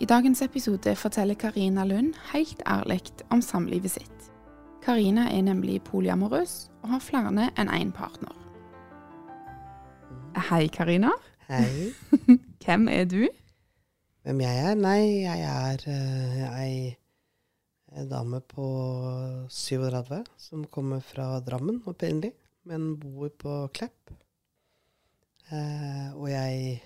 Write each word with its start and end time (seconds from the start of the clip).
I 0.00 0.06
dagens 0.08 0.40
episode 0.42 0.94
forteller 0.96 1.36
Karina 1.36 1.84
Lund 1.84 2.14
helt 2.32 2.62
ærlig 2.66 3.02
om 3.28 3.42
samlivet 3.42 3.90
sitt. 3.90 4.30
Karina 4.80 5.26
er 5.28 5.42
nemlig 5.44 5.82
polyamorøs 5.84 6.70
og 6.80 6.94
har 6.94 7.02
flere 7.04 7.50
enn 7.60 7.68
én 7.68 7.90
partner. 7.92 8.32
Hei, 10.48 10.70
Karina. 10.72 11.10
Hei. 11.50 11.92
Hvem 12.64 12.88
er 12.88 13.04
du? 13.04 13.26
Hvem 14.24 14.40
jeg 14.40 14.64
er? 14.70 14.80
Nei, 14.80 15.02
jeg 15.26 15.44
er 15.44 15.84
eh, 15.92 16.48
ei 16.48 16.96
ei 17.92 18.08
dame 18.08 18.40
på 18.40 18.70
37 19.52 20.24
som 20.38 20.64
kommer 20.64 21.04
fra 21.04 21.42
Drammen 21.44 21.82
opprinnelig, 21.84 22.32
men 22.64 22.94
bor 23.02 23.28
på 23.36 23.66
Klepp. 23.76 24.14
Eh, 25.52 26.08
og 26.14 26.30
jeg 26.30 26.80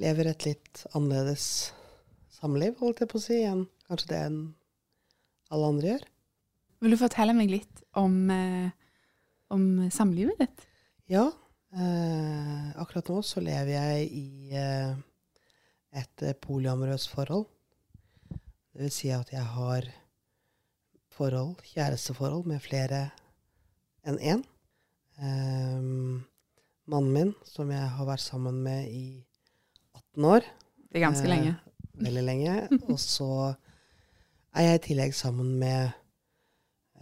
lever 0.00 0.30
et 0.30 0.46
litt 0.46 0.82
annerledes 0.96 1.72
samliv, 2.32 2.78
holdt 2.80 3.02
jeg 3.02 3.10
på 3.12 3.20
å 3.20 3.22
si, 3.22 3.38
enn 3.46 3.66
kanskje 3.88 4.12
det 4.12 4.20
enn 4.28 4.40
alle 5.52 5.70
andre 5.74 5.92
gjør. 5.92 6.04
Vil 6.82 6.94
du 6.94 6.98
fortelle 6.98 7.34
meg 7.36 7.52
litt 7.52 7.82
om, 7.98 8.16
eh, 8.30 8.70
om 9.52 9.90
samlivet 9.92 10.40
ditt? 10.40 10.66
Ja, 11.12 11.28
eh, 11.76 12.68
akkurat 12.80 13.08
nå 13.12 13.20
så 13.22 13.42
lever 13.44 13.76
jeg 13.76 14.08
i 14.10 14.54
eh, 14.56 14.94
et 15.92 16.22
eh, 16.24 16.34
polyamorøst 16.34 17.12
forhold. 17.12 17.46
Det 18.72 18.86
vil 18.86 18.94
si 18.94 19.12
at 19.12 19.30
jeg 19.30 19.44
har 19.44 19.86
forhold, 21.12 21.60
kjæresteforhold 21.74 22.48
med 22.48 22.62
flere 22.64 23.10
enn 24.08 24.18
én. 24.18 24.44
Ehm, 25.20 26.24
mannen 26.88 27.12
min, 27.12 27.34
som 27.44 27.70
jeg 27.70 27.90
har 27.96 28.08
vært 28.08 28.24
sammen 28.24 28.62
med 28.64 28.88
i 28.88 29.04
18 30.12 30.24
år. 30.28 30.46
Det 30.92 31.00
er 31.00 31.06
ganske 31.06 31.24
Eh, 31.24 31.32
lenge. 31.32 31.54
Veldig 31.94 32.22
lenge. 32.24 32.68
Og 32.92 32.98
så 33.00 33.54
er 34.54 34.62
jeg 34.66 34.80
i 34.80 34.84
tillegg 34.88 35.14
sammen 35.16 35.58
med 35.58 35.92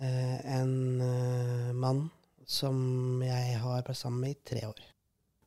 eh, 0.01 0.39
en 0.61 1.01
eh, 1.01 1.73
mann 1.75 2.11
som 2.47 3.23
jeg 3.23 3.59
har 3.63 3.83
vært 3.83 3.97
sammen 3.99 4.21
med 4.25 4.31
i 4.35 4.39
tre 4.47 4.63
år. 4.67 4.81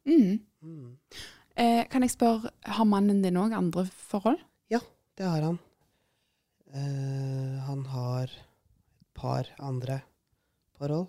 Mm. 0.08 0.40
Mm. 0.64 0.98
Eh, 1.56 1.84
kan 1.92 2.02
jeg 2.04 2.12
spørre, 2.12 2.52
har 2.66 2.86
mannen 2.88 3.22
din 3.24 3.38
òg 3.40 3.54
andre 3.56 3.86
forhold? 3.86 4.40
Ja, 4.72 4.80
Det 5.18 5.26
har 5.28 5.42
han. 5.46 5.60
Eh, 6.74 7.60
han 7.68 7.86
har 7.86 8.24
et 8.24 9.08
par 9.14 9.48
andre 9.60 10.02
forhold. 10.80 11.08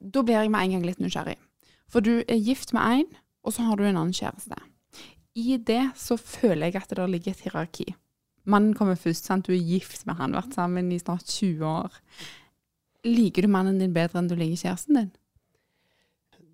Da 0.00 0.22
blir 0.24 0.40
jeg 0.40 0.50
med 0.50 0.60
en 0.64 0.70
gang 0.70 0.86
litt 0.86 0.98
nysgjerrig. 1.02 1.36
For 1.90 2.00
du 2.00 2.22
er 2.26 2.38
gift 2.40 2.72
med 2.72 2.80
én, 3.02 3.16
og 3.44 3.52
så 3.52 3.66
har 3.66 3.76
du 3.76 3.82
en 3.84 3.96
annen 3.98 4.14
kjæreste. 4.16 4.56
I 5.40 5.56
det 5.56 5.82
så 5.98 6.18
føler 6.20 6.68
jeg 6.68 6.82
at 6.82 6.92
det 6.96 7.08
ligger 7.10 7.32
et 7.32 7.44
hierarki. 7.46 7.88
Mannen 8.50 8.74
kommer 8.76 8.98
først, 8.98 9.28
sant? 9.28 9.46
du 9.46 9.54
er 9.54 9.62
gift 9.62 10.06
med 10.08 10.18
han, 10.18 10.36
vært 10.36 10.56
sammen 10.56 10.92
i 10.92 10.98
snart 11.00 11.28
20 11.28 11.64
år. 11.66 11.96
Liker 13.06 13.46
du 13.46 13.52
mannen 13.52 13.80
din 13.80 13.94
bedre 13.96 14.20
enn 14.20 14.28
du 14.28 14.36
liker 14.36 14.66
kjæresten 14.66 14.98
din? 14.98 15.10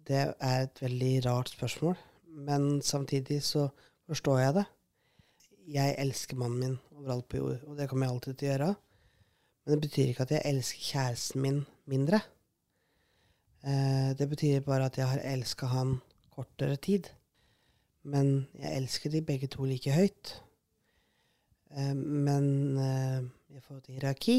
Det 0.06 0.22
er 0.22 0.66
et 0.66 0.82
veldig 0.82 1.12
rart 1.26 1.50
spørsmål, 1.50 1.96
men 2.46 2.82
samtidig 2.82 3.40
så 3.42 3.68
forstår 4.06 4.38
jeg 4.38 4.56
det. 4.60 4.66
Jeg 5.66 5.96
elsker 5.98 6.38
mannen 6.38 6.60
min 6.60 6.76
overalt 6.94 7.26
på 7.30 7.40
jord, 7.40 7.64
og 7.66 7.78
det 7.78 7.88
kommer 7.90 8.06
jeg 8.06 8.14
alltid 8.14 8.34
til 8.34 8.46
å 8.46 8.52
gjøre. 8.52 8.72
Men 9.64 9.74
det 9.74 9.88
betyr 9.88 10.10
ikke 10.12 10.26
at 10.26 10.34
jeg 10.36 10.46
elsker 10.52 10.84
kjæresten 10.92 11.42
min 11.42 11.62
mindre. 11.90 12.20
Eh, 13.66 14.12
det 14.18 14.28
betyr 14.30 14.62
bare 14.66 14.86
at 14.86 14.98
jeg 14.98 15.10
har 15.10 15.24
elska 15.26 15.66
han 15.72 15.96
kortere 16.30 16.76
tid. 16.78 17.10
Men 18.06 18.46
jeg 18.54 18.82
elsker 18.82 19.10
de 19.10 19.24
begge 19.26 19.48
to 19.50 19.66
like 19.66 19.92
høyt. 19.92 20.36
Eh, 21.74 21.94
men 21.96 22.78
eh, 22.78 23.24
i 23.56 23.60
forhold 23.60 23.82
til 23.86 23.96
hierarki, 23.96 24.38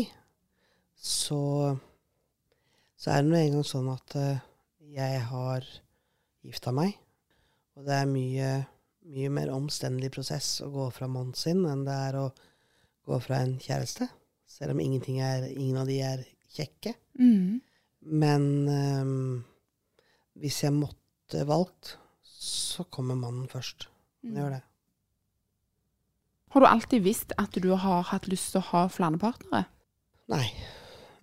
så, 0.96 1.76
så 2.98 3.12
er 3.12 3.22
det 3.22 3.32
nå 3.32 3.42
engang 3.42 3.68
sånn 3.68 3.90
at 3.92 4.16
eh, 4.20 4.46
jeg 4.96 5.20
har 5.30 5.68
gifta 6.48 6.74
meg. 6.76 6.96
Og 7.78 7.86
det 7.86 7.98
er 8.00 8.10
mye, 8.10 8.52
mye 9.12 9.34
mer 9.36 9.52
omstendelig 9.54 10.14
prosess 10.16 10.56
å 10.66 10.72
gå 10.74 10.88
fra 10.96 11.10
mannen 11.12 11.36
sin 11.38 11.66
enn 11.70 11.84
det 11.86 11.98
er 12.08 12.22
å 12.24 12.30
gå 13.08 13.20
fra 13.24 13.44
en 13.44 13.58
kjæreste. 13.62 14.08
Selv 14.48 14.74
om 14.74 14.82
er, 14.82 15.52
ingen 15.52 15.78
av 15.78 15.90
de 15.92 16.00
er 16.02 16.24
kjekke. 16.56 16.96
Mm. 17.20 17.60
Men 18.08 18.44
um, 18.72 19.44
hvis 20.40 20.64
jeg 20.64 20.74
måtte 20.74 21.44
valgt, 21.48 21.98
så 22.38 22.86
kommer 22.94 23.18
mannen 23.18 23.48
først. 23.50 23.88
Han 24.26 24.38
gjør 24.38 24.58
det. 24.58 24.64
Har 26.54 26.64
du 26.64 26.68
alltid 26.70 27.04
visst 27.04 27.34
at 27.42 27.58
du 27.62 27.72
har 27.76 28.06
hatt 28.12 28.28
lyst 28.30 28.54
til 28.54 28.62
å 28.62 28.68
ha 28.72 28.84
flere 28.92 29.20
partnere? 29.22 29.66
Nei. 30.32 30.46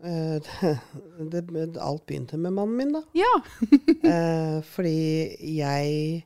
Eh, 0.05 0.37
det, 1.33 1.45
det, 1.49 1.81
alt 1.81 2.05
begynte 2.09 2.39
med 2.41 2.57
mannen 2.57 2.77
min, 2.77 2.95
da. 2.97 3.05
Ja. 3.17 3.33
Eh, 4.15 4.59
fordi 4.69 5.55
jeg 5.57 6.25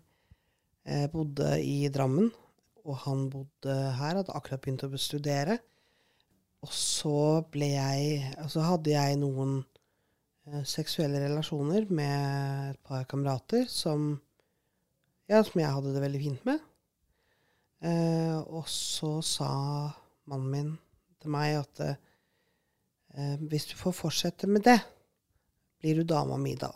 eh, 0.82 1.06
bodde 1.12 1.52
i 1.62 1.86
Drammen, 1.94 2.32
og 2.82 2.96
han 3.04 3.28
bodde 3.30 3.76
her, 4.00 4.18
hadde 4.18 4.34
akkurat 4.34 4.64
begynt 4.64 4.86
å 4.88 4.90
studere. 4.98 5.60
Og 6.64 6.72
så 6.74 7.44
ble 7.52 7.68
jeg 7.76 8.32
Altså 8.34 8.64
hadde 8.66 8.90
jeg 8.90 9.18
noen 9.20 9.60
seksuelle 10.66 11.20
relasjoner 11.22 11.84
med 11.92 12.72
et 12.72 12.80
par 12.88 13.04
kamerater 13.06 13.68
som 13.70 14.16
Ja, 15.28 15.42
som 15.44 15.60
jeg 15.60 15.70
hadde 15.74 15.92
det 15.94 16.02
veldig 16.02 16.20
fint 16.22 16.44
med. 16.48 16.60
Eh, 17.84 18.36
og 18.48 18.64
så 18.72 19.18
sa 19.22 19.48
mannen 20.28 20.50
min 20.52 20.70
til 21.22 21.32
meg 21.34 21.58
at 21.60 21.82
eh, 21.84 23.34
hvis 23.50 23.68
du 23.70 23.74
får 23.78 23.94
fortsette 23.98 24.48
med 24.50 24.64
det, 24.66 24.78
blir 25.78 26.00
du 26.00 26.06
dama 26.08 26.38
mi 26.40 26.54
da. 26.58 26.70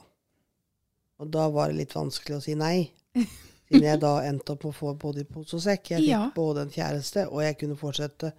Og 1.23 1.31
da 1.33 1.47
var 1.55 1.71
det 1.71 1.81
litt 1.81 1.97
vanskelig 1.97 2.39
å 2.39 2.45
si 2.45 2.55
nei. 2.59 2.91
Siden 3.73 3.87
jeg 3.89 4.01
da 4.03 4.13
endte 4.27 4.55
opp 4.55 4.67
med 4.67 4.75
å 4.75 4.77
få 4.77 4.93
både 5.01 5.23
i 5.25 5.29
pose 5.29 5.57
og 5.57 5.65
sekk. 5.65 5.95
Jeg 5.95 6.05
fikk 6.05 6.11
Ja. 6.13 6.23
både 6.37 6.67
en 6.67 6.73
kjæreste, 6.75 7.27
og 7.31 7.43
jeg 7.45 7.57
kunne 7.61 7.79
fortsette 7.81 8.33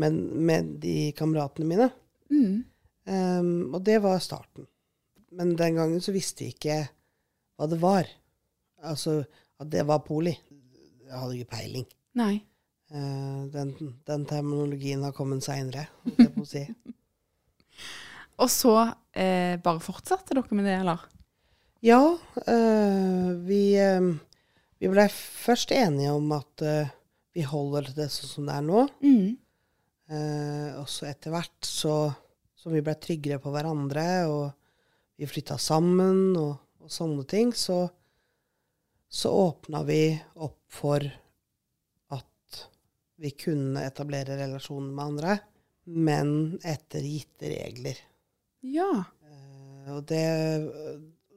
med, 0.00 0.16
med 0.16 0.70
de 0.80 0.96
kameratene 1.18 1.68
mine. 1.68 1.88
Mm. 2.32 2.62
Um, 3.04 3.74
og 3.74 3.82
det 3.84 3.98
var 4.00 4.22
starten. 4.24 4.64
Men 5.36 5.54
den 5.58 5.76
gangen 5.76 6.00
så 6.04 6.14
visste 6.14 6.46
jeg 6.46 6.54
ikke 6.56 6.78
hva 7.58 7.68
det 7.68 7.78
var. 7.82 8.08
Altså 8.82 9.22
at 9.62 9.70
det 9.72 9.84
var 9.88 10.02
poli. 10.06 10.32
Jeg 11.06 11.14
hadde 11.14 11.36
ikke 11.38 11.54
peiling. 11.56 11.86
Nei. 12.18 12.34
Uh, 12.92 13.48
den, 13.52 13.72
den 14.08 14.26
terminologien 14.28 15.04
har 15.06 15.14
kommet 15.16 15.44
seinere, 15.46 15.86
holdt 16.04 16.20
jeg 16.20 16.34
på 16.34 16.44
å 16.44 16.50
si. 16.50 16.66
Og 18.42 18.50
så 18.50 18.74
eh, 19.14 19.58
bare 19.62 19.82
fortsatte 19.82 20.34
dere 20.34 20.56
med 20.56 20.66
det, 20.66 20.78
eller? 20.82 21.04
Ja, 21.84 22.00
eh, 22.46 23.28
vi, 23.46 23.60
eh, 23.78 24.08
vi 24.80 24.90
blei 24.90 25.06
først 25.12 25.74
enige 25.76 26.14
om 26.16 26.32
at 26.34 26.64
eh, 26.66 26.90
vi 27.36 27.44
holder 27.46 27.92
det 27.96 28.08
sånn 28.12 28.30
som 28.30 28.48
det 28.48 28.56
er 28.56 28.66
nå. 28.66 28.82
Mm. 29.04 29.28
Eh, 30.12 30.68
og 30.80 30.88
så 30.90 31.08
etter 31.10 31.34
hvert 31.34 31.68
så 31.68 31.96
som 32.62 32.74
vi 32.74 32.82
blei 32.84 32.94
tryggere 33.02 33.40
på 33.42 33.50
hverandre, 33.50 34.06
og 34.30 35.18
vi 35.18 35.26
flytta 35.26 35.56
sammen 35.58 36.36
og, 36.38 36.52
og 36.82 36.92
sånne 36.92 37.24
ting, 37.30 37.50
så, 37.54 37.84
så 39.12 39.32
åpna 39.32 39.82
vi 39.84 40.02
opp 40.40 40.60
for 40.72 41.04
at 42.16 42.60
vi 43.20 43.32
kunne 43.36 43.84
etablere 43.84 44.38
relasjoner 44.40 44.94
med 44.96 45.04
andre, 45.04 45.38
men 45.84 46.32
etter 46.64 47.04
gitte 47.04 47.50
regler. 47.52 47.98
Ja. 48.64 49.04
Uh, 49.26 49.98
og 49.98 50.06
det 50.08 50.24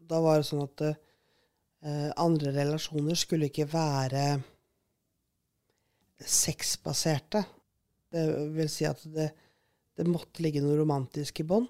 Da 0.05 0.19
var 0.21 0.37
det 0.37 0.47
sånn 0.47 0.63
at 0.67 0.83
uh, 0.85 2.11
andre 2.21 2.53
relasjoner 2.53 3.17
skulle 3.17 3.49
ikke 3.49 3.67
være 3.71 4.25
sexbaserte. 6.21 7.43
Det 8.11 8.23
vil 8.55 8.69
si 8.71 8.85
at 8.87 9.01
det, 9.11 9.31
det 9.97 10.07
måtte 10.07 10.43
ligge 10.45 10.63
noe 10.63 10.77
romantisk 10.79 11.41
i 11.41 11.47
bånd. 11.47 11.67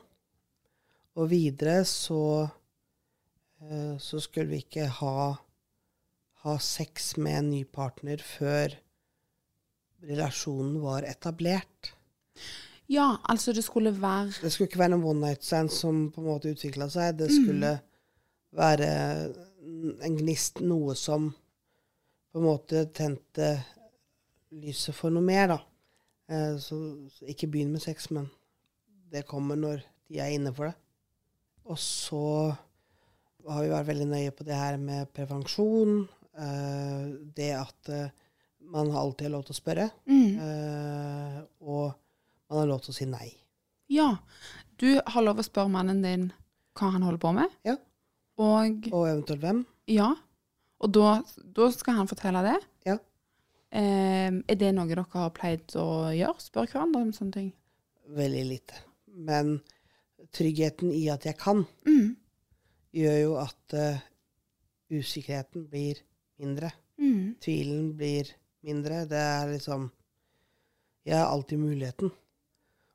Og 1.16 1.30
videre 1.32 1.80
så 1.88 2.44
eh, 2.44 3.96
så 4.02 4.20
skulle 4.20 4.52
vi 4.52 4.62
ikke 4.66 4.88
ha, 5.00 5.32
ha 6.46 6.56
sex 6.62 7.16
med 7.18 7.40
en 7.40 7.52
ny 7.52 7.64
partner 7.66 8.22
før 8.22 8.76
relasjonen 10.06 10.78
var 10.84 11.08
etablert. 11.08 11.94
Ja, 12.92 13.16
altså 13.24 13.54
det 13.54 13.64
skulle 13.66 13.96
være 13.98 14.34
Det 14.42 14.52
skulle 14.54 14.68
ikke 14.70 14.80
være 14.84 14.94
noen 14.94 15.08
one 15.10 15.28
night 15.28 15.46
stand 15.46 15.72
som 15.74 16.12
på 16.14 16.22
en 16.22 16.28
måte 16.30 16.52
utvikla 16.54 16.86
seg. 16.94 17.18
Det 17.18 17.32
skulle 17.34 17.72
være 18.56 18.90
en 20.06 20.18
gnist, 20.20 20.62
noe 20.62 20.94
som 20.96 21.32
på 22.32 22.42
en 22.42 22.46
måte 22.46 22.86
tente 22.94 23.56
lyset 24.56 24.96
for 24.96 25.14
noe 25.14 25.26
mer, 25.26 25.56
da. 25.56 25.60
Eh, 26.30 26.56
så, 26.62 26.78
så 27.10 27.26
ikke 27.32 27.50
begynn 27.52 27.74
med 27.74 27.84
sex, 27.84 28.10
men 28.14 28.30
det 29.12 29.26
kommer 29.30 29.58
når 29.60 29.82
de 30.10 30.22
er 30.22 30.36
inne 30.36 30.54
for 30.54 30.70
det. 30.70 30.76
Og 31.66 31.80
så 31.82 32.54
har 33.50 33.64
vi 33.64 33.72
vært 33.72 33.90
veldig 33.90 34.08
nøye 34.10 34.34
på 34.36 34.46
det 34.46 34.58
her 34.58 34.78
med 34.82 35.10
prevensjon. 35.16 36.06
Eh, 36.36 37.04
det 37.36 37.52
at 37.56 37.90
uh, 37.90 38.10
man 38.60 38.90
alltid 38.92 39.28
har 39.30 39.32
lov 39.38 39.44
til 39.48 39.56
å 39.56 39.60
spørre. 39.62 39.90
mm. 40.06 40.38
uh, 40.40 41.38
og 41.62 41.94
man 42.50 42.60
har 42.60 42.68
lov 42.68 42.82
til 42.84 42.92
å 42.92 42.96
si 42.98 43.06
nei. 43.08 43.30
Ja. 43.90 44.10
Du 44.78 45.00
har 45.06 45.24
lov 45.24 45.40
å 45.40 45.46
spørre 45.48 45.72
mannen 45.72 46.02
din 46.04 46.26
hva 46.76 46.90
han 46.92 47.06
holder 47.06 47.22
på 47.24 47.32
med. 47.38 47.54
Ja. 47.64 47.78
Og 48.38 48.90
Og 48.92 49.06
eventuelt 49.08 49.42
hvem. 49.42 49.66
ja. 49.88 50.14
Og 50.84 50.92
da, 50.92 51.22
da 51.56 51.70
skal 51.72 51.96
han 52.02 52.08
fortelle 52.12 52.42
det. 52.44 52.58
Ja. 52.86 52.98
Eh, 53.72 54.28
er 54.44 54.58
det 54.60 54.74
noe 54.76 54.86
dere 54.90 55.06
har 55.14 55.30
pleid 55.34 55.72
å 55.80 56.12
gjøre? 56.12 56.36
Spørre 56.44 56.68
hverandre 56.74 57.02
om 57.06 57.14
sånne 57.16 57.32
ting? 57.38 57.48
Veldig 58.12 58.44
lite. 58.50 58.82
Men 59.08 59.62
tryggheten 60.36 60.92
i 60.92 61.06
at 61.10 61.24
jeg 61.26 61.38
kan, 61.40 61.64
Mm. 61.88 62.18
gjør 62.94 63.18
jo 63.22 63.38
at 63.40 63.78
usikkerheten 64.92 65.66
blir 65.72 66.04
mindre. 66.42 66.72
Mm. 67.00 67.36
Tvilen 67.44 67.92
blir 67.98 68.32
mindre. 68.66 69.06
Det 69.10 69.20
er 69.20 69.52
liksom 69.54 69.90
Jeg 71.06 71.18
har 71.18 71.28
alltid 71.30 71.60
muligheten. 71.60 72.10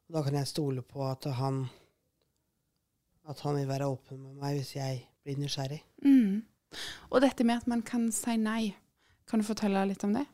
Og 0.09 0.17
da 0.17 0.23
kan 0.27 0.35
jeg 0.35 0.51
stole 0.51 0.83
på 0.83 1.05
at 1.07 1.25
han 1.39 1.69
At 3.31 3.41
han 3.41 3.57
vil 3.61 3.69
være 3.69 3.87
åpen 3.87 4.19
med 4.23 4.41
meg 4.41 4.57
hvis 4.59 4.75
jeg 4.75 5.05
blir 5.23 5.39
nysgjerrig. 5.39 5.83
Mm. 6.03 6.43
Og 7.11 7.21
dette 7.23 7.45
med 7.45 7.61
at 7.61 7.69
man 7.71 7.83
kan 7.87 8.09
si 8.15 8.35
nei. 8.41 8.75
Kan 9.29 9.43
du 9.43 9.47
fortelle 9.47 9.85
litt 9.87 10.03
om 10.07 10.17
det? 10.17 10.25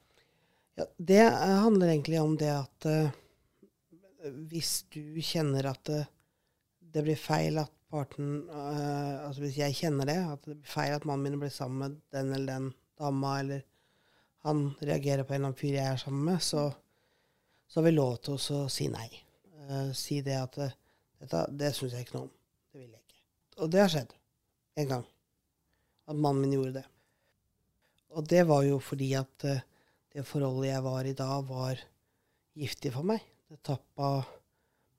Ja, 0.76 0.86
det 0.96 1.22
eh, 1.24 1.56
handler 1.64 1.88
egentlig 1.88 2.20
om 2.20 2.36
det 2.36 2.50
at 2.52 2.86
uh, 2.88 3.10
hvis 4.48 4.86
du 4.92 5.20
kjenner 5.24 5.70
at 5.72 5.82
det, 5.88 6.02
det 6.80 7.04
blir 7.04 7.20
feil 7.20 7.60
at 7.60 7.72
parten 7.92 8.42
uh, 8.50 9.26
Altså 9.26 9.44
hvis 9.44 9.58
jeg 9.60 9.76
kjenner 9.78 10.08
det, 10.08 10.18
at 10.20 10.44
det 10.44 10.58
blir 10.58 10.72
feil 10.72 10.96
at 10.96 11.06
mannen 11.08 11.32
min 11.32 11.44
blir 11.44 11.52
sammen 11.52 11.78
med 11.80 12.00
den 12.12 12.32
eller 12.36 12.52
den 12.52 12.68
dama, 12.98 13.38
eller 13.40 13.62
han 14.46 14.74
reagerer 14.80 15.24
på 15.24 15.34
en 15.34 15.40
eller 15.40 15.50
annen 15.50 15.58
fyr 15.58 15.74
jeg 15.74 15.92
er 15.92 16.00
sammen 16.00 16.24
med, 16.28 16.42
så, 16.42 16.68
så 17.66 17.80
har 17.80 17.86
vi 17.88 17.94
lov 17.96 18.18
til 18.24 18.36
å 18.38 18.66
si 18.72 18.88
nei. 18.92 19.08
Uh, 19.66 19.90
si 19.96 20.20
det 20.22 20.36
at 20.38 20.58
eh, 20.62 20.74
dette, 21.18 21.40
det 21.58 21.72
syns 21.74 21.96
jeg 21.96 22.06
ikke 22.06 22.14
noe 22.14 22.28
om. 22.28 22.34
Det 22.70 22.78
vil 22.78 22.92
jeg 22.92 23.02
ikke. 23.02 23.22
Og 23.64 23.72
det 23.72 23.80
har 23.82 23.90
skjedd 23.90 24.12
en 24.78 24.92
gang. 24.92 25.06
At 26.06 26.20
mannen 26.20 26.44
min 26.44 26.54
gjorde 26.54 26.76
det. 26.76 26.84
Og 28.14 28.28
det 28.30 28.44
var 28.46 28.62
jo 28.68 28.78
fordi 28.78 29.10
at 29.18 29.48
uh, 29.50 29.64
det 30.14 30.24
forholdet 30.28 30.70
jeg 30.70 30.84
var 30.86 31.10
i 31.10 31.16
da, 31.18 31.30
var 31.48 31.82
giftig 32.56 32.94
for 32.94 33.10
meg. 33.10 33.24
Det 33.50 33.58
tappa 33.66 34.12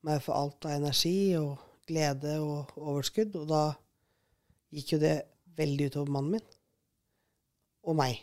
meg 0.08 0.20
for 0.24 0.36
alt 0.38 0.68
av 0.68 0.76
energi 0.76 1.18
og 1.40 1.56
glede 1.88 2.36
og 2.44 2.76
overskudd. 2.78 3.40
Og 3.40 3.48
da 3.50 3.64
gikk 4.76 4.98
jo 4.98 5.02
det 5.02 5.16
veldig 5.58 5.88
utover 5.90 6.14
mannen 6.18 6.36
min. 6.36 6.57
Og 7.88 7.96
meg. 7.96 8.20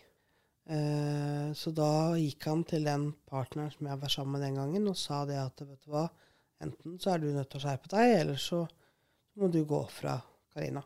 Eh, 0.65 1.53
så 1.57 1.73
da 1.77 2.17
gikk 2.21 2.47
han 2.49 2.65
til 2.69 2.87
den 2.89 3.11
partneren 3.29 3.73
som 3.73 3.89
jeg 3.89 4.01
var 4.01 4.13
sammen 4.13 4.37
med 4.37 4.47
den 4.47 4.61
gangen, 4.61 4.89
og 4.89 4.99
sa 5.01 5.25
det 5.29 5.41
at 5.41 5.65
vet 5.65 5.81
du 5.85 5.93
hva, 5.93 6.07
enten 6.65 6.99
så 7.01 7.15
er 7.15 7.23
du 7.23 7.31
nødt 7.33 7.51
til 7.53 7.61
å 7.61 7.65
skjerpe 7.67 7.93
deg, 7.93 8.15
eller 8.21 8.41
så 8.41 8.63
må 9.41 9.51
du 9.53 9.63
gå 9.69 9.81
fra 9.93 10.19
Karina. 10.55 10.85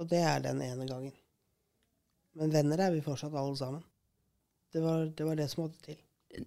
Og 0.00 0.08
det 0.08 0.22
er 0.24 0.44
den 0.44 0.62
ene 0.64 0.86
gangen. 0.88 1.16
Men 2.38 2.52
venner 2.54 2.80
er 2.80 2.94
vi 2.94 3.04
fortsatt 3.04 3.34
alle 3.36 3.56
sammen. 3.58 3.82
Det 4.72 4.80
var 4.80 5.04
det, 5.04 5.24
var 5.26 5.36
det 5.36 5.50
som 5.52 5.66
måtte 5.66 5.82
til. 5.90 5.98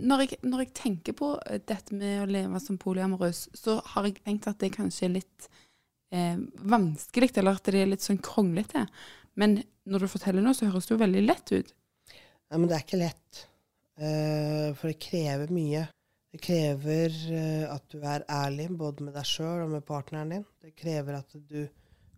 Når 0.02 0.24
jeg, 0.24 0.40
når 0.50 0.64
jeg 0.64 0.72
tenker 0.80 1.14
på 1.18 1.36
eh, 1.46 1.62
dette 1.62 1.94
med 1.94 2.24
å 2.24 2.30
leve 2.30 2.62
som 2.64 2.80
polyamorøs, 2.82 3.44
så 3.54 3.78
har 3.94 4.08
jeg 4.08 4.18
tenkt 4.24 4.50
at 4.50 4.58
det 4.64 4.74
kanskje 4.74 5.06
er 5.06 5.14
litt 5.20 5.50
eh, 6.10 6.40
vanskelig, 6.66 7.30
eller 7.38 7.60
at 7.60 7.70
det 7.70 7.84
er 7.84 7.92
litt 7.92 8.06
sånn 8.06 8.22
kronglete. 8.26 8.88
Men 9.40 9.60
når 9.86 10.06
du 10.06 10.12
forteller 10.12 10.44
nå, 10.44 10.54
så 10.56 10.70
høres 10.70 10.88
det 10.88 10.96
jo 10.96 11.02
veldig 11.02 11.26
lett 11.26 11.52
ut. 11.52 11.76
Nei, 12.50 12.58
men 12.58 12.70
det 12.70 12.78
er 12.78 12.86
ikke 12.86 13.02
lett. 13.02 13.46
Eh, 13.96 14.70
for 14.76 14.92
det 14.92 15.00
krever 15.02 15.54
mye. 15.56 15.86
Det 16.36 16.42
krever 16.44 17.16
eh, 17.32 17.64
at 17.72 17.86
du 17.92 18.02
er 18.04 18.26
ærlig 18.32 18.70
både 18.76 19.08
med 19.08 19.16
deg 19.16 19.28
sjøl 19.28 19.66
og 19.66 19.74
med 19.76 19.86
partneren 19.88 20.34
din. 20.36 20.46
Det 20.64 20.76
krever 20.78 21.20
at 21.22 21.36
du 21.36 21.66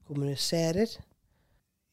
kommuniserer. 0.08 0.98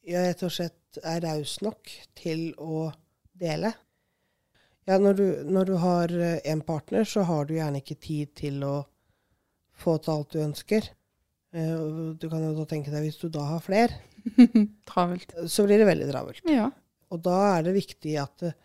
Ja, 0.05 0.21
rett 0.25 0.43
og 0.45 0.53
slett 0.53 0.99
er 1.01 1.23
raus 1.25 1.57
nok 1.65 1.89
til 2.17 2.51
å 2.61 2.89
dele. 3.35 3.73
Ja, 4.85 4.99
når 5.01 5.17
du, 5.17 5.25
når 5.49 5.71
du 5.71 5.77
har 5.81 6.13
eh, 6.13 6.41
en 6.51 6.61
partner, 6.65 7.07
så 7.07 7.25
har 7.25 7.47
du 7.47 7.55
gjerne 7.57 7.81
ikke 7.81 7.97
tid 8.01 8.35
til 8.37 8.61
å 8.65 8.75
få 9.75 9.97
til 9.99 10.13
alt 10.13 10.35
du 10.35 10.43
ønsker. 10.43 10.93
Du 11.55 12.25
kan 12.27 12.41
jo 12.43 12.51
da 12.57 12.65
tenke 12.67 12.91
deg, 12.91 13.05
hvis 13.05 13.19
du 13.21 13.29
da 13.31 13.45
har 13.47 13.61
flere, 13.63 13.95
Travelt. 14.89 15.33
så 15.47 15.65
blir 15.65 15.81
det 15.81 15.87
veldig 15.89 16.09
travelt. 16.09 16.49
Ja. 16.49 16.69
Og 17.13 17.21
da 17.25 17.37
er 17.53 17.67
det 17.67 17.75
viktig 17.77 18.15
at 18.21 18.45
eh, 18.47 18.57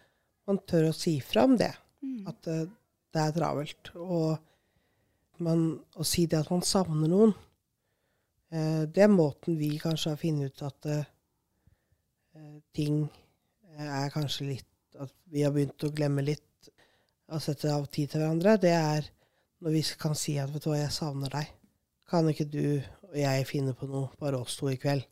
man 0.49 0.61
tør 0.69 0.91
å 0.91 0.97
si 0.97 1.19
fra 1.25 1.45
om 1.49 1.57
det. 1.61 1.73
Mm. 2.05 2.25
At 2.31 2.51
eh, 2.51 2.67
det 3.15 3.23
er 3.23 3.37
travelt. 3.37 3.93
Og 4.01 5.45
man, 5.45 5.65
å 5.97 6.07
si 6.07 6.27
det 6.31 6.41
at 6.41 6.51
man 6.53 6.65
savner 6.67 7.11
noen, 7.11 7.35
eh, 8.53 8.85
det 8.91 9.07
er 9.07 9.13
måten 9.13 9.59
vi 9.61 9.75
kanskje 9.83 10.15
har 10.15 10.21
funnet 10.21 10.53
ut 10.55 10.67
at 10.69 10.93
ting 12.75 13.03
er 13.75 14.13
kanskje 14.15 14.45
litt 14.47 14.67
At 15.03 15.11
vi 15.33 15.43
har 15.43 15.53
begynt 15.53 15.83
å 15.85 15.91
glemme 15.95 16.23
litt 16.23 16.69
å 17.31 17.39
sette 17.43 17.71
av 17.73 17.87
tid 17.93 18.11
til 18.11 18.21
hverandre. 18.21 18.57
Det 18.61 18.73
er 18.75 19.07
når 19.63 19.75
vi 19.77 19.83
kan 20.01 20.17
si 20.19 20.35
at 20.41 20.51
vet 20.53 20.65
du 20.65 20.71
hva, 20.71 20.79
jeg 20.81 20.93
savner 20.93 21.33
deg. 21.33 21.51
Kan 22.11 22.29
ikke 22.31 22.49
du 22.51 22.81
og 23.11 23.17
jeg 23.19 23.47
finne 23.49 23.75
på 23.77 23.89
noe, 23.91 24.11
bare 24.21 24.41
oss 24.43 24.57
to 24.59 24.71
i 24.71 24.79
kveld? 24.81 25.07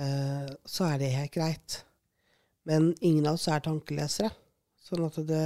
Eh, 0.00 0.48
så 0.64 0.86
er 0.88 1.00
det 1.00 1.12
helt 1.12 1.34
greit. 1.34 1.80
Men 2.68 2.92
ingen 3.00 3.26
av 3.28 3.36
oss 3.36 3.48
er 3.52 3.62
tankelesere. 3.64 4.32
Sånn 4.80 5.04
at 5.06 5.18
det, 5.28 5.42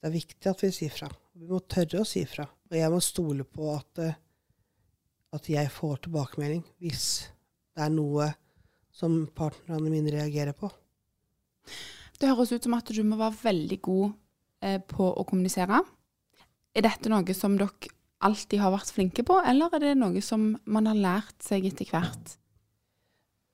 det 0.00 0.08
er 0.08 0.14
viktig 0.14 0.50
at 0.50 0.64
vi 0.64 0.72
sier 0.74 0.92
fra. 0.92 1.08
Vi 1.38 1.48
må 1.48 1.62
tørre 1.64 2.02
å 2.02 2.08
si 2.08 2.24
fra. 2.28 2.44
Og 2.70 2.76
jeg 2.76 2.92
må 2.92 3.00
stole 3.04 3.46
på 3.48 3.70
at, 3.72 4.02
eh, 4.02 4.18
at 5.32 5.48
jeg 5.48 5.72
får 5.72 6.04
tilbakemelding 6.06 6.64
hvis 6.82 7.06
det 7.72 7.86
er 7.86 7.94
noe 7.94 8.28
som 8.92 9.22
partnerne 9.32 9.88
mine 9.88 10.12
reagerer 10.12 10.56
på. 10.56 10.68
Det 12.20 12.28
høres 12.28 12.52
ut 12.52 12.68
som 12.68 12.76
at 12.76 12.92
du 12.92 13.00
må 13.06 13.16
være 13.20 13.40
veldig 13.40 13.80
god 13.82 14.12
eh, 14.60 14.78
på 14.84 15.08
å 15.08 15.24
kommunisere. 15.28 15.80
Er 16.76 16.84
dette 16.84 17.10
noe 17.12 17.36
som 17.36 17.56
dere 17.56 17.92
alltid 18.22 18.60
har 18.62 18.70
vært 18.74 18.92
flinke 18.94 19.24
på, 19.26 19.40
eller 19.40 19.72
er 19.74 19.82
det 19.82 19.96
noe 19.98 20.20
som 20.22 20.52
man 20.70 20.86
har 20.90 20.98
lært 20.98 21.40
seg 21.42 21.66
etter 21.72 21.88
hvert? 21.88 22.36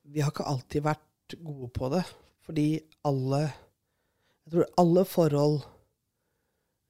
Vi 0.08 0.22
har 0.24 0.32
ikke 0.32 0.48
alltid 0.48 0.84
vært 0.86 1.36
gode 1.44 1.68
på 1.76 1.90
det, 1.92 2.04
fordi 2.46 2.68
alle 3.08 3.42
Jeg 3.48 4.52
tror 4.54 4.70
alle 4.80 5.02
forhold 5.04 5.56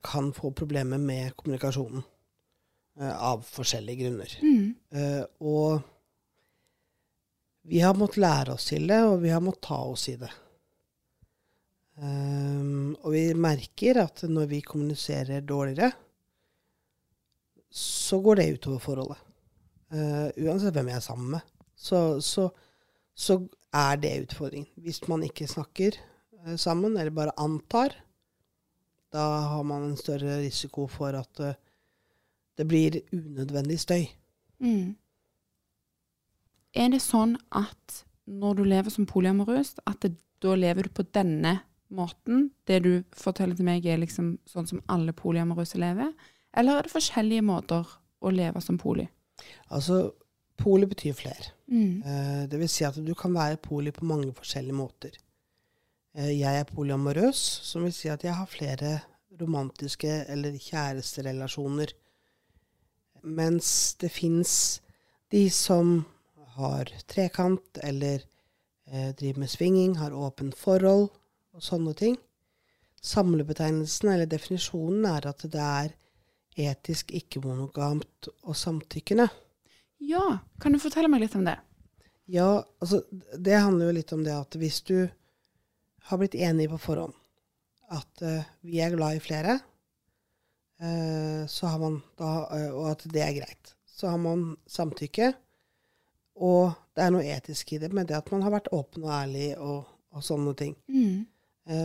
kan 0.07 0.29
få 0.33 0.53
problemer 0.55 0.99
med 1.03 1.35
kommunikasjonen. 1.37 2.05
eh, 3.01 3.23
av 3.23 3.43
forskjellige 3.43 4.05
grunner. 4.05 4.39
Mm. 4.43 4.75
Eh, 4.91 5.25
og 5.41 5.81
vi 7.69 7.81
har 7.81 7.95
måttet 7.95 8.23
lære 8.23 8.55
oss 8.55 8.69
til 8.71 8.87
det, 8.89 9.01
og 9.05 9.21
vi 9.23 9.33
har 9.35 9.43
måttet 9.45 9.67
ta 9.69 9.79
oss 9.91 10.09
i 10.09 10.17
det. 10.17 10.31
Um, 11.99 12.95
og 13.03 13.11
vi 13.11 13.25
merker 13.35 13.99
at 14.05 14.23
når 14.31 14.47
vi 14.53 14.61
kommuniserer 14.63 15.43
dårligere, 15.43 15.91
så 17.69 18.21
går 18.23 18.39
det 18.39 18.53
utover 18.55 18.85
forholdet. 18.85 19.25
Uh, 19.91 20.29
uansett 20.47 20.77
hvem 20.77 20.93
jeg 20.93 21.01
er 21.01 21.05
sammen 21.05 21.33
med, 21.35 21.53
så, 21.75 22.21
så, 22.23 22.47
så 23.19 23.41
er 23.75 23.99
det 24.01 24.15
utfordringen. 24.29 24.71
Hvis 24.83 25.03
man 25.11 25.25
ikke 25.27 25.49
snakker 25.51 25.97
eh, 25.99 26.57
sammen, 26.57 26.97
eller 26.97 27.15
bare 27.15 27.35
antar, 27.41 27.97
da 29.13 29.25
har 29.51 29.65
man 29.67 29.91
en 29.91 29.97
større 29.97 30.39
risiko 30.45 30.87
for 30.87 31.17
at 31.19 31.41
eh, 31.41 31.59
det 32.59 32.67
blir 32.69 33.01
unødvendig 33.13 33.81
støy. 33.81 34.07
Mm. 34.63 34.97
Er 36.75 36.91
det 36.93 37.03
sånn 37.03 37.37
at 37.55 38.03
når 38.29 38.59
du 38.59 38.65
lever 38.69 38.93
som 38.93 39.07
polyamorøs, 39.09 39.77
at 39.89 40.03
det, 40.05 40.17
da 40.43 40.55
lever 40.59 40.87
du 40.87 40.95
på 40.95 41.07
denne 41.15 41.59
måten? 41.89 42.51
Det 42.69 42.83
du 42.85 42.93
forteller 43.17 43.57
til 43.57 43.67
meg 43.67 43.87
er 43.87 44.03
liksom 44.03 44.37
sånn 44.47 44.69
som 44.69 44.83
alle 44.93 45.15
polyamorøse 45.17 45.81
lever? 45.81 46.13
Eller 46.59 46.79
er 46.79 46.87
det 46.87 46.95
forskjellige 46.95 47.47
måter 47.47 47.87
å 48.19 48.33
leve 48.35 48.61
som 48.63 48.79
poly? 48.79 49.07
Altså, 49.71 50.11
Poli 50.59 50.89
betyr 50.91 51.15
flere. 51.15 51.53
Mm. 51.69 52.03
Eh, 52.03 52.43
det 52.49 52.59
vil 52.61 52.71
si 52.73 52.85
at 52.89 52.97
du 53.05 53.15
kan 53.15 53.35
være 53.37 53.61
poli 53.61 53.93
på 53.93 54.07
mange 54.09 54.33
forskjellige 54.37 54.77
måter. 54.77 55.17
Eh, 56.17 56.33
jeg 56.41 56.61
er 56.61 56.69
polyamorøs, 56.69 57.41
som 57.69 57.85
vil 57.85 57.93
si 57.93 58.09
at 58.09 58.25
jeg 58.25 58.35
har 58.35 58.49
flere 58.49 58.99
romantiske 59.41 60.25
eller 60.33 60.57
kjæresterelasjoner. 60.57 61.93
Mens 63.23 63.95
det 64.01 64.11
fins 64.11 64.81
de 65.33 65.49
som 65.51 66.07
har 66.57 66.91
trekant 67.11 67.81
eller 67.83 68.25
eh, 68.89 69.13
driver 69.13 69.45
med 69.45 69.53
svinging, 69.53 69.99
har 69.99 70.17
åpent 70.17 70.57
forhold 70.57 71.09
og 71.53 71.63
sånne 71.63 71.95
ting. 71.95 72.17
Samlebetegnelsen 73.03 74.11
eller 74.11 74.27
definisjonen 74.27 75.05
er 75.07 75.29
at 75.31 75.45
det 75.45 75.63
er 75.63 75.93
etisk 76.59 77.13
ikke-monogamt 77.15 78.31
og 78.43 78.57
samtykkende. 78.57 79.29
Ja, 79.99 80.39
kan 80.61 80.75
du 80.75 80.81
fortelle 80.83 81.11
meg 81.11 81.25
litt 81.25 81.37
om 81.39 81.47
det? 81.47 81.57
Ja, 82.29 82.65
altså 82.79 83.03
det 83.39 83.57
handler 83.57 83.89
jo 83.89 83.97
litt 83.97 84.13
om 84.13 84.23
det 84.25 84.35
at 84.37 84.57
hvis 84.61 84.83
du 84.87 85.09
har 86.09 86.21
blitt 86.21 86.37
enig 86.37 86.69
på 86.71 86.81
forhånd 86.81 87.17
at 87.89 88.23
uh, 88.23 88.45
vi 88.69 88.81
er 88.85 88.93
glad 88.93 89.17
i 89.17 89.23
flere, 89.25 89.59
uh, 90.83 91.47
så 91.49 91.71
har 91.73 91.79
man 91.81 92.01
da, 92.21 92.33
uh, 92.53 92.71
og 92.77 92.91
at 92.93 93.07
det 93.09 93.23
er 93.25 93.37
greit, 93.41 93.73
så 93.89 94.13
har 94.13 94.21
man 94.21 94.51
samtykke. 94.69 95.33
Og 96.39 96.75
det 96.95 97.03
er 97.03 97.15
noe 97.15 97.25
etisk 97.27 97.73
i 97.75 97.81
det 97.83 97.89
med 97.97 98.11
det 98.11 98.19
at 98.19 98.29
man 98.31 98.45
har 98.45 98.53
vært 98.55 98.69
åpen 98.77 99.07
og 99.09 99.15
ærlig 99.15 99.49
og, 99.57 99.89
og 100.15 100.23
sånne 100.23 100.53
ting. 100.59 100.77
Mm. 100.87 101.25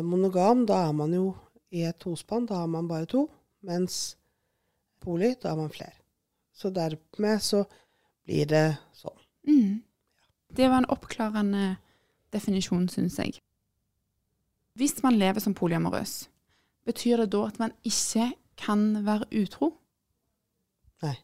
Monogam, 0.05 0.61
da 0.69 0.83
er 0.85 0.93
man 0.95 1.15
jo 1.15 1.31
i 1.73 1.81
et 1.87 1.97
tospann, 2.03 2.45
da 2.47 2.59
har 2.61 2.69
man 2.69 2.85
bare 2.87 3.07
to. 3.09 3.23
Mens 3.65 4.13
poli, 5.01 5.31
da 5.41 5.55
har 5.55 5.57
man 5.57 5.73
flere. 5.73 5.95
Så 6.53 6.69
dermed 6.69 7.41
så 7.41 7.63
blir 8.27 8.47
det 8.49 8.65
sånn. 8.97 9.17
Mm. 9.47 9.81
Det 10.53 10.69
var 10.69 10.81
en 10.81 10.91
oppklarende 10.93 11.75
definisjon, 12.33 12.87
syns 12.91 13.17
jeg. 13.19 13.39
Hvis 14.77 15.01
man 15.05 15.17
lever 15.19 15.43
som 15.43 15.55
polyamorøs, 15.57 16.27
betyr 16.87 17.23
det 17.23 17.31
da 17.35 17.43
at 17.47 17.59
man 17.61 17.73
ikke 17.85 18.31
kan 18.57 19.05
være 19.05 19.29
utro? 19.43 19.73
Nei. 21.03 21.15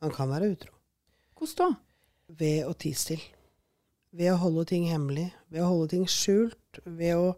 Man 0.00 0.14
kan 0.14 0.30
være 0.32 0.52
utro. 0.54 0.72
Hvordan 1.36 1.76
da? 1.76 1.84
Ved 2.40 2.64
å 2.68 2.72
tie 2.78 2.96
stille. 2.96 3.36
Ved 4.16 4.32
å 4.32 4.40
holde 4.40 4.64
ting 4.70 4.88
hemmelig. 4.90 5.28
Ved 5.50 5.62
å 5.64 5.70
holde 5.70 5.90
ting 5.92 6.06
skjult. 6.10 6.80
Ved 6.84 7.18
å 7.18 7.28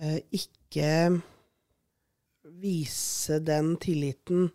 eh, 0.00 0.20
ikke 0.34 1.20
vise 2.60 3.38
den 3.44 3.74
tilliten 3.80 4.50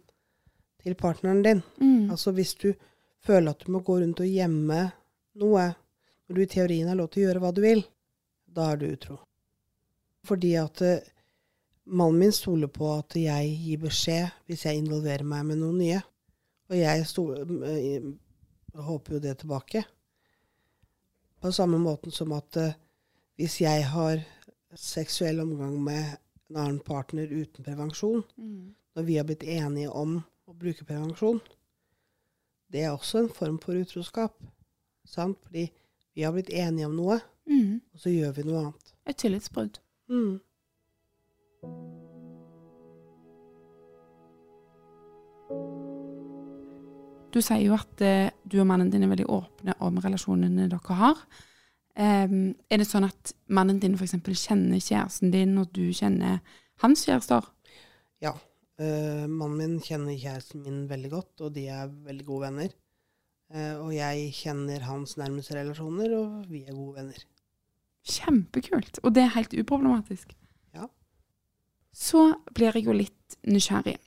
til 0.86 0.96
partneren 1.00 1.42
din. 1.46 1.64
Mm. 1.82 2.12
Altså 2.14 2.32
hvis 2.38 2.54
du 2.62 2.70
føler 3.26 3.52
at 3.56 3.66
du 3.66 3.72
må 3.74 3.82
gå 3.82 3.98
rundt 4.04 4.22
og 4.22 4.30
gjemme 4.30 4.84
noe, 5.42 5.66
når 6.26 6.38
du 6.38 6.42
i 6.44 6.50
teorien 6.50 6.90
har 6.90 6.98
lov 7.00 7.10
til 7.14 7.24
å 7.24 7.28
gjøre 7.28 7.42
hva 7.44 7.52
du 7.58 7.62
vil, 7.66 7.82
da 8.46 8.72
er 8.72 8.80
du 8.82 8.86
utro. 8.92 9.18
Fordi 10.26 10.54
at 10.62 10.82
eh, 10.86 11.10
mannen 11.86 12.22
min 12.22 12.34
stoler 12.34 12.70
på 12.74 12.88
at 12.96 13.18
jeg 13.18 13.50
gir 13.62 13.82
beskjed 13.84 14.30
hvis 14.50 14.66
jeg 14.66 14.80
involverer 14.82 15.26
meg 15.28 15.50
med 15.50 15.60
noen 15.62 15.82
nye. 15.82 16.00
Og 16.70 16.78
jeg 16.80 17.06
sto, 17.10 17.28
eh, 17.36 18.08
håper 18.88 19.18
jo 19.18 19.24
det 19.26 19.36
tilbake. 19.42 19.84
På 21.42 21.52
samme 21.54 21.78
måten 21.82 22.14
som 22.14 22.32
at 22.38 22.58
eh, 22.62 22.78
hvis 23.38 23.60
jeg 23.62 23.84
har 23.92 24.24
seksuell 24.76 25.42
omgang 25.44 25.76
med 25.84 26.16
en 26.50 26.58
annen 26.62 26.80
partner 26.80 27.28
uten 27.30 27.66
prevensjon, 27.66 28.24
Mm. 28.38 28.74
når 28.96 29.04
vi 29.04 29.18
har 29.18 29.26
blitt 29.28 29.44
enige 29.44 29.90
om 29.90 30.22
å 30.48 30.54
bruke 30.54 30.86
prevensjon, 30.86 31.40
det 32.72 32.84
er 32.84 32.92
også 32.96 33.20
en 33.24 33.30
form 33.34 33.58
for 33.62 33.78
utroskap. 33.78 34.36
Sant? 35.06 35.38
Fordi 35.46 35.68
vi 36.16 36.22
har 36.26 36.34
blitt 36.36 36.50
enige 36.54 36.86
om 36.86 36.96
noe, 36.96 37.22
Mm. 37.48 37.82
og 37.94 38.00
så 38.00 38.10
gjør 38.10 38.32
vi 38.36 38.44
noe 38.44 38.60
annet. 38.60 38.94
Et 39.06 39.18
tillitsbrudd. 39.18 39.78
Mm. 40.10 40.40
Du 47.34 47.42
sier 47.44 47.66
jo 47.66 47.76
at 47.76 48.02
eh, 48.06 48.30
du 48.48 48.62
og 48.62 48.68
mannen 48.70 48.90
din 48.94 49.04
er 49.04 49.12
veldig 49.12 49.28
åpne 49.28 49.76
om 49.84 49.98
relasjonene 50.00 50.70
dere 50.72 50.96
har. 51.02 51.20
Um, 51.96 52.54
er 52.72 52.80
det 52.82 52.88
sånn 52.90 53.06
at 53.08 53.32
mannen 53.56 53.78
din 53.80 53.96
f.eks. 53.96 54.16
kjenner 54.40 54.82
kjæresten 54.84 55.32
din, 55.32 55.54
og 55.60 55.70
du 55.76 55.90
kjenner 55.96 56.42
hans 56.84 57.06
kjærester? 57.08 57.46
Ja. 58.24 58.34
Eh, 58.76 59.24
mannen 59.32 59.58
min 59.58 59.78
kjenner 59.84 60.18
kjæresten 60.20 60.66
min 60.66 60.82
veldig 60.90 61.12
godt, 61.14 61.46
og 61.48 61.54
de 61.56 61.68
er 61.72 61.94
veldig 62.08 62.26
gode 62.28 62.50
venner. 62.50 62.74
Uh, 63.46 63.78
og 63.86 63.92
jeg 63.94 64.32
kjenner 64.34 64.82
hans 64.88 65.20
nærmeste 65.22 65.54
relasjoner, 65.54 66.16
og 66.18 66.48
vi 66.50 66.64
er 66.66 66.74
gode 66.74 66.96
venner. 66.98 67.20
Kjempekult. 68.06 68.98
Og 69.06 69.14
det 69.14 69.22
er 69.22 69.36
helt 69.36 69.54
uproblematisk. 69.54 70.34
Ja. 70.74 70.88
Så 71.94 72.24
blir 72.58 72.74
jeg 72.74 72.88
jo 72.90 72.98
litt 72.98 73.38
nysgjerrig. 73.46 74.00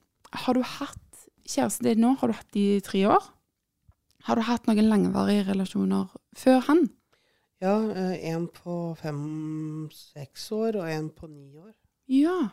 Har 0.43 0.59
du 0.59 0.67
hatt 0.67 1.23
kjæresten 1.47 1.87
din 1.87 2.03
nå? 2.03 2.17
Har 2.19 2.31
du 2.31 2.37
hatt 2.37 2.51
de 2.53 2.65
i 2.77 2.85
tre 2.85 3.05
år? 3.15 3.31
Har 4.27 4.37
du 4.37 4.45
hatt 4.45 4.67
noen 4.69 4.91
langvarige 4.91 5.47
relasjoner 5.53 6.11
før 6.37 6.61
han? 6.67 6.89
Ja, 7.63 7.79
eh, 7.91 8.19
en 8.35 8.47
på 8.55 8.95
fem-seks 8.99 10.51
år, 10.55 10.83
og 10.83 10.91
en 10.91 11.09
på 11.15 11.31
ni 11.31 11.55
år. 11.59 11.73
Ja. 12.11 12.51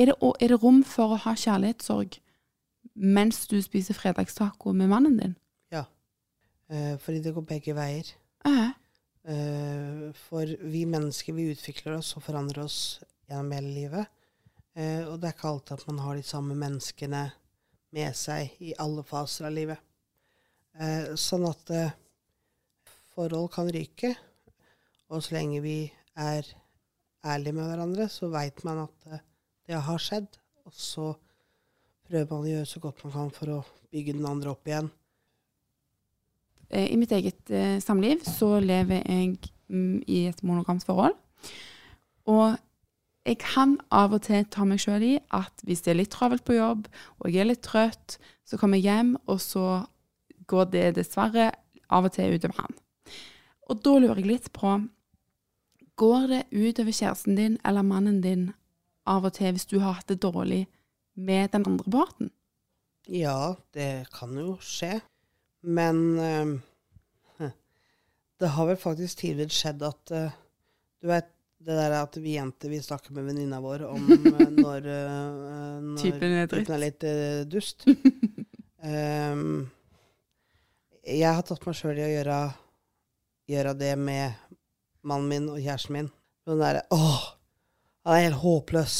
Er 0.00 0.10
det, 0.10 0.16
er 0.40 0.52
det 0.54 0.60
rom 0.62 0.80
for 0.86 1.14
å 1.14 1.20
ha 1.26 1.36
kjærlighetssorg 1.36 2.16
mens 3.00 3.44
du 3.50 3.58
spiser 3.62 3.96
fredagstaco 3.96 4.72
med 4.76 4.88
mannen 4.90 5.18
din? 5.20 5.34
Eh, 6.72 6.94
fordi 7.02 7.20
det 7.24 7.34
går 7.36 7.44
begge 7.48 7.76
veier. 7.76 8.08
Eh, 8.48 8.70
Eh, 9.24 10.12
for 10.16 10.48
vi 10.60 10.86
mennesker, 10.88 11.32
vi 11.36 11.50
utvikler 11.52 11.98
oss 11.98 12.14
og 12.16 12.24
forandrer 12.24 12.64
oss 12.64 12.78
gjennom 13.28 13.52
hele 13.52 13.72
livet. 13.74 14.08
Eh, 14.74 15.04
og 15.04 15.20
det 15.20 15.28
er 15.28 15.36
ikke 15.36 15.50
alltid 15.50 15.76
at 15.76 15.86
man 15.90 16.00
har 16.06 16.16
de 16.16 16.24
samme 16.24 16.56
menneskene 16.56 17.24
med 17.94 18.16
seg 18.16 18.54
i 18.64 18.72
alle 18.80 19.04
faser 19.04 19.50
av 19.50 19.54
livet. 19.54 19.82
Eh, 20.80 21.12
sånn 21.20 21.44
at 21.50 21.72
eh, 21.74 21.96
forhold 23.12 23.50
kan 23.52 23.68
ryke. 23.68 24.14
Og 25.10 25.24
så 25.26 25.36
lenge 25.36 25.60
vi 25.64 25.78
er 26.16 26.46
ærlige 27.26 27.56
med 27.58 27.68
hverandre, 27.68 28.08
så 28.08 28.30
veit 28.32 28.62
man 28.64 28.86
at 28.86 29.29
det 29.70 29.82
har 29.86 30.02
skjedd. 30.02 30.38
Og 30.66 30.74
så 30.76 31.12
prøver 32.08 32.30
man 32.32 32.46
å 32.46 32.50
gjøre 32.50 32.68
så 32.68 32.82
godt 32.82 33.04
man 33.06 33.14
kan 33.14 33.34
for 33.34 33.54
å 33.54 33.60
bygge 33.90 34.16
den 34.18 34.26
andre 34.28 34.54
opp 34.54 34.66
igjen. 34.68 34.90
eh, 36.70 36.88
I 36.90 36.98
mitt 36.98 37.12
eget 37.14 37.50
eh, 37.50 37.78
samliv 37.82 38.24
så 38.26 38.58
lever 38.62 39.02
jeg 39.04 39.38
mm, 39.70 40.02
i 40.06 40.26
et 40.30 40.42
monogamt 40.46 40.86
forhold. 40.86 41.16
Og 42.30 42.58
jeg 43.26 43.38
kan 43.42 43.76
av 43.92 44.14
og 44.16 44.22
til 44.26 44.46
ta 44.50 44.64
meg 44.66 44.80
sjøl 44.82 45.02
i 45.04 45.14
at 45.36 45.64
hvis 45.66 45.84
det 45.84 45.92
er 45.92 46.00
litt 46.00 46.12
travelt 46.14 46.44
på 46.46 46.56
jobb, 46.56 46.86
og 47.20 47.30
jeg 47.30 47.44
er 47.44 47.50
litt 47.50 47.64
trøtt, 47.66 48.18
så 48.48 48.58
kommer 48.58 48.80
jeg 48.80 48.88
hjem, 48.88 49.16
og 49.30 49.42
så 49.42 49.66
går 50.50 50.70
det 50.72 50.86
dessverre 50.96 51.50
av 51.90 52.06
og 52.08 52.14
til 52.14 52.38
utover 52.38 52.62
han. 52.64 52.78
Og 53.70 53.82
da 53.84 53.98
lurer 53.98 54.22
jeg 54.22 54.32
litt 54.34 54.50
på 54.56 54.80
Går 56.00 56.22
det 56.30 56.44
utover 56.48 56.94
kjæresten 56.96 57.34
din 57.36 57.58
eller 57.60 57.84
mannen 57.84 58.22
din 58.24 58.46
av 59.10 59.26
og 59.28 59.34
til 59.36 59.54
hvis 59.56 59.68
du 59.70 59.78
har 59.82 59.98
hatt 59.98 60.10
det 60.10 60.20
dårlig 60.22 60.64
med 61.20 61.50
den 61.54 61.66
andre 61.68 61.90
parten? 61.90 62.30
Ja, 63.10 63.56
det 63.74 64.06
kan 64.14 64.36
jo 64.38 64.54
skje. 64.62 65.00
Men 65.66 66.18
eh, 66.18 67.48
det 68.40 68.54
har 68.54 68.70
vel 68.70 68.80
faktisk 68.80 69.24
tidligere 69.24 69.52
skjedd 69.52 69.84
at 69.84 70.14
eh, 70.16 70.38
Du 71.00 71.08
vet 71.08 71.28
det 71.60 71.76
der 71.76 71.92
at 71.92 72.16
vi 72.16 72.38
jenter 72.38 72.72
vi 72.72 72.80
snakker 72.80 73.12
med 73.12 73.26
venninna 73.28 73.60
vår 73.60 73.84
om 73.88 74.06
eh, 74.14 74.46
når, 74.64 74.86
eh, 74.88 75.82
når 75.84 76.00
Typen 76.00 76.36
er 76.38 76.48
typen 76.48 76.76
er 76.76 76.82
litt 76.86 77.04
eh, 77.04 77.42
dust. 77.48 77.84
um, 78.80 79.68
jeg 81.20 81.28
har 81.28 81.44
tatt 81.44 81.66
meg 81.66 81.76
sjøl 81.76 82.00
i 82.00 82.06
å 82.06 82.14
gjøre, 82.14 82.38
gjøre 83.52 83.76
det 83.82 83.92
med 84.00 84.56
mannen 85.04 85.28
min 85.28 85.52
og 85.52 85.60
kjæresten 85.60 85.98
min. 85.98 86.10
Sånn 86.48 86.62
derre 86.62 86.86
Åh, 86.96 87.29
han 88.10 88.18
er 88.18 88.26
helt 88.28 88.40
håpløs. 88.42 88.94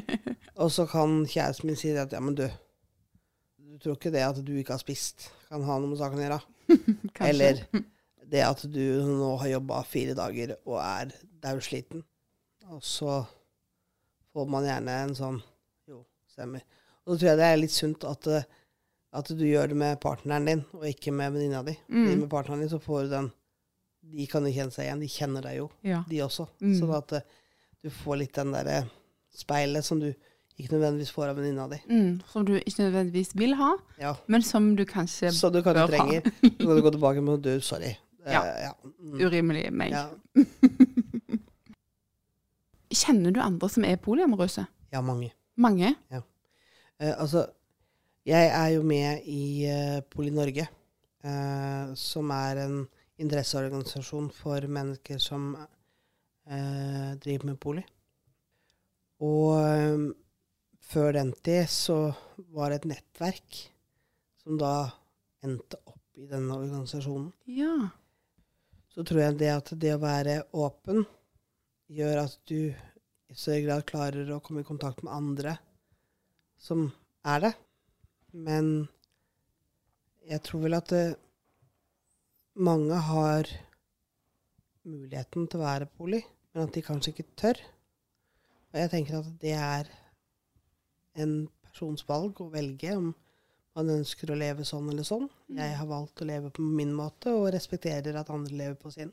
og 0.62 0.70
så 0.72 0.86
kan 0.90 1.24
kjæresten 1.26 1.68
min 1.70 1.78
si 1.78 1.90
at 1.98 2.12
ja, 2.14 2.20
men 2.22 2.36
du 2.38 2.46
Du 3.58 3.78
tror 3.82 3.96
ikke 3.98 4.12
det 4.14 4.22
at 4.22 4.36
du 4.46 4.52
ikke 4.54 4.76
har 4.76 4.78
spist, 4.80 5.26
kan 5.50 5.64
ha 5.66 5.78
noe 5.82 5.90
med 5.90 5.98
saken 5.98 6.20
å 6.20 6.22
gjøre? 6.22 6.40
Eller 7.28 7.64
det 8.30 8.42
at 8.46 8.62
du 8.70 8.82
nå 9.04 9.32
har 9.42 9.50
jobba 9.50 9.80
fire 9.88 10.14
dager 10.16 10.54
og 10.64 10.78
er 10.78 11.10
daudsliten. 11.42 12.04
Og 12.70 12.80
så 12.86 13.18
får 14.32 14.46
man 14.50 14.64
gjerne 14.68 14.94
en 15.04 15.16
sånn 15.18 15.40
Jo, 15.90 16.04
stemmer. 16.30 16.62
Og 17.04 17.12
så 17.16 17.18
tror 17.18 17.30
jeg 17.32 17.40
det 17.42 17.48
er 17.50 17.60
litt 17.60 17.74
sunt 17.74 18.06
at, 18.08 18.26
eh, 18.30 18.46
at 19.18 19.28
du 19.36 19.42
gjør 19.44 19.74
det 19.74 19.76
med 19.82 19.98
partneren 20.00 20.46
din, 20.48 20.62
og 20.72 20.86
ikke 20.88 21.12
med 21.12 21.34
venninna 21.34 21.60
di. 21.66 21.74
Mm. 21.90 22.06
Med 22.22 22.30
partneren 22.32 22.62
din 22.64 22.72
så 22.72 22.80
får 22.82 23.04
du 23.08 23.16
den 23.18 23.32
De 24.14 24.26
kan 24.30 24.44
jo 24.46 24.52
kjenne 24.54 24.72
seg 24.72 24.86
igjen. 24.86 25.00
De 25.02 25.08
kjenner 25.10 25.44
deg 25.50 25.58
jo, 25.58 25.66
Ja. 25.82 26.02
de 26.08 26.18
også. 26.24 26.46
Mm. 26.62 26.74
Sånn 26.78 26.94
at 26.96 27.12
eh, 27.18 27.26
du 27.84 27.90
får 27.92 28.16
litt 28.22 28.36
den 28.38 28.54
derre 28.54 28.78
speilet 29.34 29.84
som 29.84 30.00
du 30.00 30.08
ikke 30.54 30.70
nødvendigvis 30.76 31.10
får 31.12 31.32
av 31.32 31.36
venninna 31.40 31.66
di. 31.68 31.78
Mm, 31.90 32.20
som 32.30 32.44
du 32.46 32.54
ikke 32.56 32.86
nødvendigvis 32.86 33.32
vil 33.36 33.56
ha, 33.58 33.72
Ja. 34.00 34.14
men 34.30 34.42
som 34.46 34.70
du 34.78 34.84
kanskje 34.86 35.28
bør 35.28 35.34
ha. 35.34 35.38
Så 35.40 35.50
du 35.52 35.60
kanskje 35.66 35.86
trenger. 35.90 36.28
Så 36.42 36.52
kan 36.62 36.76
du 36.78 36.82
gå 36.86 36.92
tilbake 36.94 37.24
med 37.26 37.42
du, 37.44 37.60
sorry. 37.60 37.90
Ja. 38.24 38.38
Ja. 38.38 38.54
ja. 38.68 38.72
Mm. 39.02 39.18
Urimelig 39.26 39.64
meg. 39.74 39.90
Ja. 39.92 40.06
Kjenner 42.94 43.34
du 43.34 43.40
andre 43.42 43.68
som 43.68 43.84
er 43.84 43.96
polyamorøse? 44.00 44.66
ja, 44.94 45.00
mange. 45.02 45.32
Mange? 45.56 45.94
Eh, 46.10 47.12
altså, 47.18 47.46
jeg 48.26 48.46
er 48.46 48.68
jo 48.76 48.82
med 48.86 49.26
i 49.26 49.66
uh, 49.66 50.00
Poli 50.10 50.30
Norge, 50.30 50.68
eh, 51.24 51.94
som 51.98 52.30
er 52.30 52.60
en 52.64 52.76
interesseorganisasjon 53.18 54.30
for 54.34 54.66
mennesker 54.70 55.18
som 55.22 55.56
eh, 56.46 57.10
driver 57.22 57.50
med 57.50 57.58
bolig. 57.62 57.84
Og 59.24 59.56
eh, 59.60 60.06
før 60.84 61.12
den 61.16 61.32
tid 61.44 61.68
så 61.72 61.98
var 62.54 62.70
det 62.70 62.82
et 62.82 62.90
nettverk 62.94 63.60
som 64.42 64.58
da 64.60 64.74
endte 65.44 65.80
opp 65.88 66.20
i 66.20 66.28
denne 66.30 66.56
organisasjonen. 66.56 67.30
Ja. 67.50 67.74
Så 68.92 69.02
tror 69.06 69.24
jeg 69.24 69.38
det 69.40 69.50
at 69.50 69.72
det 69.80 69.94
å 69.96 70.02
være 70.02 70.42
åpen 70.54 71.04
gjør 71.90 72.24
at 72.24 72.36
du 72.48 72.70
i 72.70 73.36
større 73.36 73.64
grad 73.64 73.86
klarer 73.88 74.30
å 74.30 74.40
komme 74.44 74.62
i 74.62 74.68
kontakt 74.68 75.02
med 75.02 75.14
andre 75.14 75.56
som 76.60 76.86
er 77.26 77.42
det. 77.46 77.52
Men 78.34 78.88
jeg 80.28 80.42
tror 80.46 80.64
vel 80.64 80.78
at 80.78 80.92
det, 80.92 81.04
mange 82.54 82.98
har 83.08 83.50
muligheten 84.84 85.48
til 85.48 85.60
å 85.60 85.64
være 85.64 85.88
poli, 85.88 86.20
men 86.54 86.68
at 86.68 86.74
de 86.76 86.82
kanskje 86.84 87.14
ikke 87.14 87.26
tør. 87.40 87.60
Og 88.72 88.80
jeg 88.82 88.90
tenker 88.92 89.20
at 89.20 89.28
det 89.42 89.54
er 89.56 89.90
en 91.22 91.34
persons 91.64 92.04
valg 92.08 92.40
å 92.42 92.50
velge 92.52 92.96
om 92.96 93.12
man 93.74 93.90
ønsker 93.90 94.30
å 94.30 94.38
leve 94.38 94.66
sånn 94.66 94.86
eller 94.90 95.06
sånn. 95.06 95.26
Jeg 95.50 95.74
har 95.78 95.88
valgt 95.90 96.22
å 96.22 96.28
leve 96.28 96.52
på 96.54 96.62
min 96.62 96.92
måte, 96.94 97.32
og 97.34 97.50
respekterer 97.54 98.14
at 98.20 98.30
andre 98.30 98.54
lever 98.54 98.76
på 98.78 98.92
sin. 98.94 99.10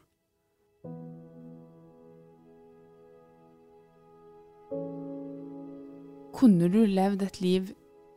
Kunne 6.38 6.70
du 6.74 6.84
levd 6.90 7.26
et 7.26 7.42
liv 7.42 7.72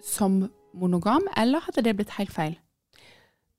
som 0.04 0.42
monogam, 0.76 1.28
eller 1.36 1.64
hadde 1.64 1.84
det 1.84 1.96
blitt 1.96 2.16
helt 2.18 2.32
feil? 2.32 2.58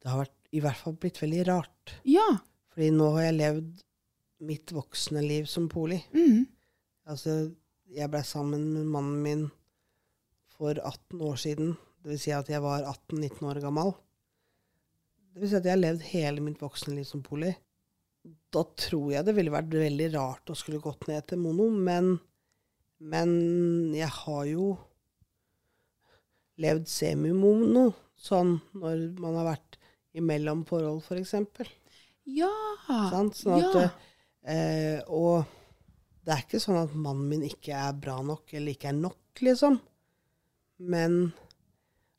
Det 0.02 0.12
har 0.12 0.25
vært, 0.25 0.38
i 0.54 0.62
hvert 0.62 0.82
fall 0.82 0.98
blitt 1.02 1.22
veldig 1.22 1.48
rart. 1.50 1.96
Ja. 2.06 2.28
Fordi 2.75 2.91
nå 2.91 3.05
har 3.15 3.29
jeg 3.29 3.39
levd 3.39 3.84
mitt 4.46 4.72
voksne 4.75 5.22
liv 5.24 5.48
som 5.48 5.70
poli. 5.72 6.01
Mm. 6.12 6.44
Altså, 7.08 7.36
jeg 7.88 8.12
ble 8.12 8.20
sammen 8.27 8.65
med 8.74 8.89
mannen 8.91 9.22
min 9.24 9.46
for 10.58 10.75
18 10.75 11.22
år 11.24 11.39
siden. 11.39 11.75
Det 12.03 12.12
vil 12.12 12.20
si 12.20 12.34
at 12.36 12.50
jeg 12.51 12.60
var 12.63 12.84
18-19 12.84 13.48
år 13.48 13.62
gammel. 13.63 13.94
Det 15.32 15.44
vil 15.44 15.51
si 15.51 15.58
at 15.58 15.67
jeg 15.67 15.75
har 15.75 15.84
levd 15.86 16.03
hele 16.10 16.44
mitt 16.44 16.60
voksne 16.63 16.98
liv 16.98 17.08
som 17.08 17.24
poli. 17.24 17.53
Da 18.51 18.65
tror 18.79 19.13
jeg 19.13 19.27
det 19.27 19.36
ville 19.38 19.53
vært 19.53 19.72
veldig 19.72 20.10
rart 20.17 20.51
å 20.51 20.58
skulle 20.58 20.84
gått 20.84 21.08
ned 21.08 21.25
til 21.29 21.39
mono, 21.44 21.70
men, 21.72 22.17
men 23.00 23.32
jeg 23.96 24.12
har 24.20 24.44
jo 24.51 24.74
levd 26.63 26.88
semimono, 26.91 27.89
sånn 28.15 28.58
når 28.75 29.08
man 29.24 29.39
har 29.39 29.50
vært 29.53 29.79
imellom 30.15 30.63
forhold, 30.67 31.03
f.eks. 31.03 31.36
Ja. 32.25 32.51
Sånn 32.88 33.32
at, 33.58 33.77
ja. 33.77 33.89
eh, 34.50 35.00
og 35.13 35.46
det 36.25 36.34
er 36.34 36.46
ikke 36.46 36.62
sånn 36.62 36.79
at 36.82 36.94
mannen 36.98 37.27
min 37.29 37.46
ikke 37.46 37.75
er 37.77 37.98
bra 38.01 38.17
nok 38.25 38.53
eller 38.55 38.74
ikke 38.74 38.89
er 38.91 38.98
nok, 38.98 39.44
liksom. 39.46 39.77
Men 40.89 41.20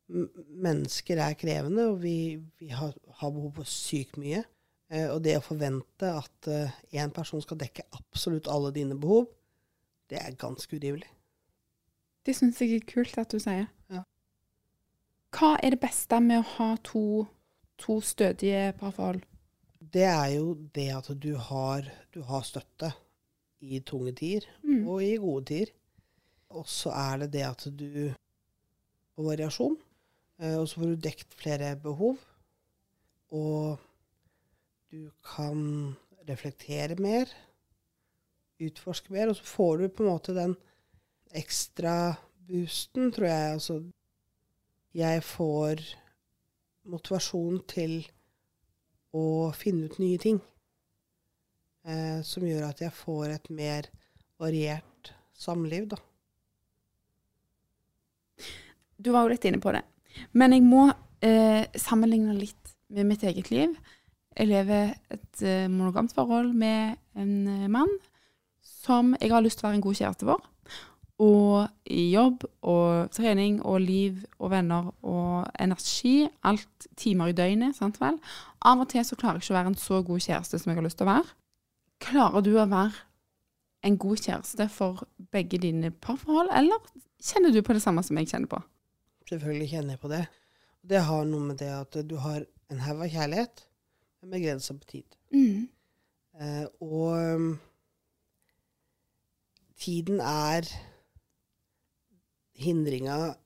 mennesker 0.06 1.18
er 1.18 1.34
krevende, 1.38 1.88
og 1.90 1.98
vi, 2.04 2.36
vi 2.60 2.70
har, 2.70 2.94
har 3.18 3.34
behov 3.34 3.58
for 3.58 3.70
sykt 3.70 4.20
mye. 4.22 4.44
Eh, 4.92 5.08
og 5.10 5.18
det 5.24 5.34
å 5.40 5.44
forvente 5.44 6.12
at 6.14 6.50
én 6.94 7.10
person 7.14 7.42
skal 7.42 7.58
dekke 7.58 7.88
absolutt 7.98 8.46
alle 8.52 8.70
dine 8.76 8.98
behov, 8.98 9.26
det 10.06 10.22
er 10.22 10.38
ganske 10.38 10.78
urimelig. 10.78 11.10
Det 12.26 12.34
syns 12.34 12.60
jeg 12.62 12.74
er 12.74 12.86
kult 12.86 13.18
at 13.18 13.30
du 13.30 13.38
sier. 13.42 13.66
Ja. 13.92 14.02
Hva 15.34 15.56
er 15.62 15.74
det 15.74 15.82
beste 15.82 16.18
med 16.22 16.42
å 16.42 16.50
ha 16.56 16.68
to, 16.86 17.26
to 17.78 18.00
stødige 18.02 18.72
parforhold? 18.80 19.22
Det 19.92 20.02
er 20.02 20.26
jo 20.36 20.54
det 20.74 20.88
at 20.96 21.08
du 21.22 21.34
har, 21.36 21.86
du 22.14 22.22
har 22.26 22.42
støtte 22.46 22.92
i 23.60 23.80
tunge 23.80 24.12
tider 24.12 24.46
Mm. 24.62 24.86
og 24.88 25.02
i 25.04 25.16
gode 25.16 25.44
tider. 25.44 25.72
Og 26.50 26.68
så 26.68 26.90
er 26.90 27.16
det 27.22 27.32
det 27.32 27.42
at 27.46 27.64
du 27.78 28.12
får 29.14 29.22
variasjon, 29.30 29.76
eh, 30.40 30.56
og 30.58 30.68
så 30.68 30.80
får 30.80 30.92
du 30.92 30.94
dekt 30.96 31.34
flere 31.34 31.76
behov. 31.76 32.18
Og 33.30 33.78
du 34.92 35.10
kan 35.24 35.96
reflektere 36.28 36.96
mer, 36.98 37.26
utforske 38.60 39.12
mer, 39.12 39.28
og 39.28 39.36
så 39.36 39.44
får 39.44 39.76
du 39.76 39.88
på 39.88 40.02
en 40.04 40.10
måte 40.10 40.34
den 40.34 40.56
ekstra 41.34 42.14
boosten, 42.48 43.12
tror 43.12 43.26
jeg. 43.26 43.52
Altså, 43.52 43.80
jeg 44.94 45.22
får 45.22 45.82
motivasjon 46.84 47.60
til 47.68 48.06
å 49.16 49.52
finne 49.56 49.88
ut 49.88 49.98
nye 50.02 50.20
ting. 50.20 50.40
Eh, 51.86 52.20
som 52.26 52.44
gjør 52.46 52.68
at 52.68 52.82
jeg 52.82 52.94
får 52.94 53.36
et 53.36 53.50
mer 53.54 53.88
variert 54.42 55.12
samliv, 55.36 55.88
da. 55.92 56.00
Du 58.96 59.12
var 59.12 59.24
jo 59.26 59.34
litt 59.34 59.44
inne 59.46 59.60
på 59.62 59.72
det. 59.76 59.84
Men 60.36 60.54
jeg 60.56 60.64
må 60.64 60.88
eh, 61.24 61.68
sammenligne 61.78 62.34
litt 62.36 62.74
med 62.92 63.08
mitt 63.08 63.24
eget 63.26 63.50
liv. 63.52 63.76
Jeg 64.36 64.50
lever 64.50 64.92
et 65.12 65.42
eh, 65.44 65.68
monogamt 65.68 66.14
forhold 66.16 66.52
med 66.56 66.96
en 67.16 67.32
eh, 67.48 67.68
mann 67.72 67.92
som 68.66 69.14
jeg 69.20 69.32
har 69.32 69.44
lyst 69.44 69.60
til 69.60 69.66
å 69.66 69.70
være 69.70 69.80
en 69.80 69.86
god 69.86 69.98
kjæreste 70.00 70.28
for. 70.28 70.50
Og 71.24 71.88
i 71.88 72.10
jobb 72.12 72.44
og 72.68 73.12
trening 73.16 73.62
og 73.64 73.80
liv 73.80 74.18
og 74.36 74.52
venner 74.52 74.90
og 75.00 75.46
energi, 75.60 76.26
alt 76.44 76.88
timer 77.00 77.32
i 77.32 77.36
døgnet, 77.36 77.76
sant 77.78 77.96
vel. 78.02 78.18
Av 78.66 78.80
og 78.82 78.88
til 78.90 79.04
så 79.06 79.18
klarer 79.18 79.38
jeg 79.38 79.46
ikke 79.46 79.54
å 79.54 79.58
være 79.60 79.70
en 79.72 79.78
så 79.78 80.00
god 80.06 80.22
kjæreste 80.24 80.58
som 80.58 80.72
jeg 80.72 80.78
har 80.80 80.86
lyst 80.86 80.98
til 80.98 81.06
å 81.06 81.12
være. 81.12 81.34
Klarer 82.02 82.42
du 82.42 82.56
å 82.58 82.66
være 82.66 83.04
en 83.86 83.98
god 84.02 84.22
kjæreste 84.24 84.66
for 84.72 85.04
begge 85.30 85.60
dine 85.62 85.92
parforhold, 86.02 86.50
eller 86.50 86.82
kjenner 87.22 87.54
du 87.54 87.60
på 87.62 87.76
det 87.76 87.84
samme 87.84 88.02
som 88.02 88.18
jeg 88.18 88.32
kjenner 88.32 88.50
på? 88.50 88.58
Selvfølgelig 89.30 89.70
kjenner 89.70 89.94
jeg 89.94 90.02
på 90.02 90.10
det. 90.10 90.24
Det 90.86 91.02
har 91.06 91.24
noe 91.30 91.52
med 91.52 91.60
det 91.62 91.70
at 91.74 91.98
du 92.06 92.16
har 92.22 92.42
en 92.70 92.82
haug 92.82 93.04
av 93.06 93.10
kjærlighet, 93.14 93.62
men 94.22 94.34
begrensa 94.34 94.74
på 94.74 94.90
tid. 94.90 95.16
Mm. 95.34 95.68
Eh, 96.36 96.66
og 96.82 97.14
um, 97.14 97.48
tiden 99.78 100.20
er 100.20 100.66
hindringa 102.56 103.36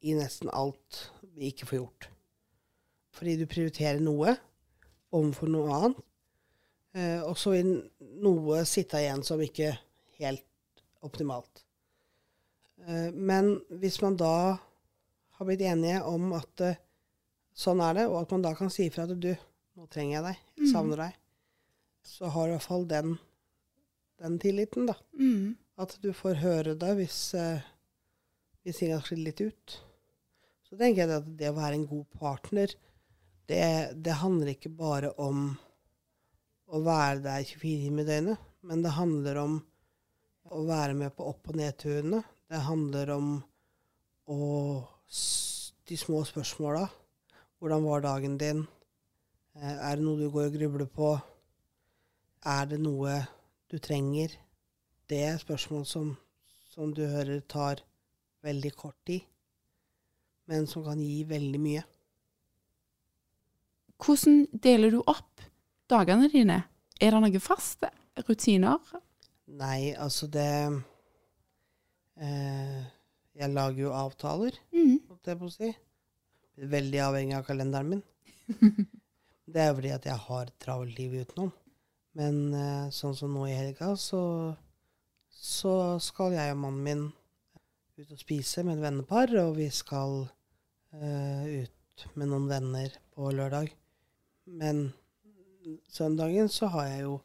i 0.00 0.14
nesten 0.16 0.50
alt 0.52 1.04
vi 1.36 1.52
ikke 1.52 1.68
får 1.68 1.80
gjort. 1.80 2.08
Fordi 3.16 3.36
du 3.36 3.48
prioriterer 3.50 4.00
noe 4.02 4.36
overfor 5.16 5.50
noe 5.50 5.74
annet, 5.76 6.04
eh, 6.94 7.20
og 7.24 7.38
så 7.38 7.54
vil 7.56 7.74
noe 8.22 8.62
sitte 8.68 9.00
igjen 9.02 9.24
som 9.26 9.42
ikke 9.42 9.72
helt 10.20 10.46
optimalt. 11.06 11.64
Eh, 12.86 13.08
men 13.12 13.56
hvis 13.80 14.00
man 14.02 14.18
da 14.20 14.58
har 15.40 15.48
blitt 15.48 15.64
enige 15.64 16.02
om 16.08 16.32
at 16.36 16.64
eh, 16.66 16.78
sånn 17.56 17.82
er 17.84 18.00
det, 18.00 18.06
og 18.10 18.22
at 18.22 18.36
man 18.36 18.44
da 18.44 18.54
kan 18.56 18.72
si 18.72 18.86
ifra 18.88 19.06
at 19.08 19.16
du, 19.16 19.32
nå 19.76 19.88
trenger 19.92 20.18
jeg 20.18 20.26
deg, 20.28 20.44
jeg 20.60 20.72
savner 20.74 21.04
deg, 21.06 21.18
så 22.06 22.30
har 22.32 22.48
i 22.48 22.54
hvert 22.54 22.66
fall 22.66 22.86
den, 22.88 23.16
den 24.20 24.38
tilliten, 24.40 24.88
da. 24.88 24.96
Mm. 25.18 25.56
At 25.80 25.96
du 26.02 26.10
får 26.16 26.42
høre 26.42 26.76
det 26.78 26.92
hvis, 26.98 27.20
eh, 27.38 27.64
hvis 28.64 28.80
ting 28.82 28.92
har 28.94 29.04
sklidd 29.04 29.24
litt 29.28 29.42
ut. 29.44 29.76
Så 30.68 30.78
tenker 30.78 31.02
jeg 31.02 31.16
at 31.16 31.28
det 31.40 31.50
å 31.50 31.56
være 31.56 31.80
en 31.80 31.88
god 31.90 32.06
partner, 32.20 32.72
det, 33.50 33.66
det 33.98 34.14
handler 34.20 34.52
ikke 34.52 34.70
bare 34.78 35.10
om 35.18 35.50
å 36.70 36.80
være 36.86 37.18
der 37.24 37.42
24 37.42 37.80
timer 37.82 38.04
i 38.04 38.06
døgnet, 38.06 38.44
men 38.62 38.84
det 38.84 38.92
handler 38.94 39.40
om 39.42 39.56
å 40.54 40.62
være 40.68 40.94
med 40.94 41.14
på 41.16 41.26
opp- 41.32 41.50
og 41.50 41.58
nedturene. 41.58 42.22
Det 42.50 42.60
handler 42.66 43.10
om 43.16 43.32
å, 44.30 44.38
de 45.90 45.98
små 45.98 46.22
spørsmåla. 46.26 46.86
Hvordan 47.58 47.86
var 47.86 48.06
dagen 48.06 48.38
din? 48.38 48.64
Eh, 49.58 49.76
Er 49.90 49.98
det 49.98 50.06
noe 50.06 50.18
du 50.18 50.30
går 50.30 50.48
og 50.48 50.56
grubler 50.58 50.86
på? 50.86 51.12
Er 52.46 52.70
det 52.70 52.80
noe 52.80 53.18
du 53.70 53.78
trenger? 53.82 54.32
Det 55.10 55.24
er 55.26 55.42
spørsmål 55.42 55.86
som, 55.90 56.14
som 56.70 56.94
du 56.94 57.02
hører 57.02 57.42
tar 57.50 57.82
veldig 58.46 58.72
kort 58.78 58.98
tid, 59.06 59.26
men 60.46 60.70
som 60.70 60.86
kan 60.86 61.02
gi 61.02 61.24
veldig 61.26 61.60
mye. 61.60 61.82
Hvordan 64.00 64.46
deler 64.64 64.90
du 64.94 65.00
opp 65.06 65.42
dagene 65.90 66.28
dine? 66.32 66.62
Er 67.00 67.12
det 67.16 67.20
noen 67.24 67.40
faste 67.42 67.90
rutiner? 68.28 68.78
Nei, 69.50 69.92
altså 69.98 70.28
det 70.30 70.46
eh, 72.20 72.80
Jeg 73.40 73.52
lager 73.54 73.82
jo 73.86 73.92
avtaler, 73.96 74.56
Mm. 74.72 74.98
holdt 75.08 75.26
jeg 75.30 75.38
på 75.40 75.48
å 75.48 75.52
si. 75.54 75.70
Veldig 76.60 77.00
avhengig 77.00 77.36
av 77.38 77.44
kalenderen 77.46 77.88
min. 77.88 78.02
Det 79.50 79.58
er 79.58 79.70
jo 79.72 79.76
fordi 79.80 79.90
at 79.90 80.04
jeg 80.06 80.14
har 80.26 80.42
et 80.46 80.58
travelt 80.62 80.98
liv 80.98 81.14
utenom. 81.24 81.48
Men 82.14 82.36
eh, 82.54 82.90
sånn 82.94 83.16
som 83.18 83.32
nå 83.34 83.46
i 83.48 83.54
helga, 83.56 83.94
så, 83.98 84.54
så 85.30 85.72
skal 86.02 86.36
jeg 86.36 86.52
og 86.54 86.60
mannen 86.62 86.84
min 86.84 87.02
ut 87.98 88.12
og 88.14 88.20
spise 88.20 88.62
med 88.62 88.76
et 88.78 88.84
vennepar, 88.84 89.32
og 89.42 89.56
vi 89.58 89.66
skal 89.74 90.20
eh, 90.94 91.64
ut 91.64 92.06
med 92.14 92.30
noen 92.30 92.46
venner 92.50 92.94
på 93.14 93.32
lørdag. 93.34 93.72
Men 94.46 94.92
søndagen 95.88 96.48
så 96.48 96.66
har 96.66 96.86
jeg 96.86 97.02
jo 97.02 97.18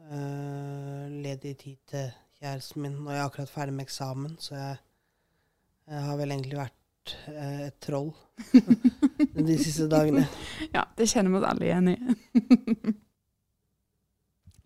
øh, 0.00 1.10
ledig 1.10 1.56
tid 1.56 1.76
til 1.88 2.10
kjæresten 2.40 2.82
min. 2.82 2.92
Nå 2.92 3.10
er 3.10 3.14
jeg 3.14 3.24
akkurat 3.24 3.48
ferdig 3.48 3.74
med 3.74 3.84
eksamen, 3.84 4.36
så 4.38 4.54
jeg, 4.54 4.76
jeg 5.86 6.02
har 6.02 6.16
vel 6.16 6.30
egentlig 6.30 6.58
vært 6.58 7.16
øh, 7.28 7.66
et 7.66 7.78
troll 7.80 8.12
de 9.48 9.58
siste 9.58 9.88
dagene. 9.88 10.26
Ja, 10.74 10.84
det 10.98 11.08
kjenner 11.08 11.30
vi 11.30 11.40
oss 11.40 11.48
alle 11.48 11.68
igjen 11.68 11.88
i. 11.88 11.96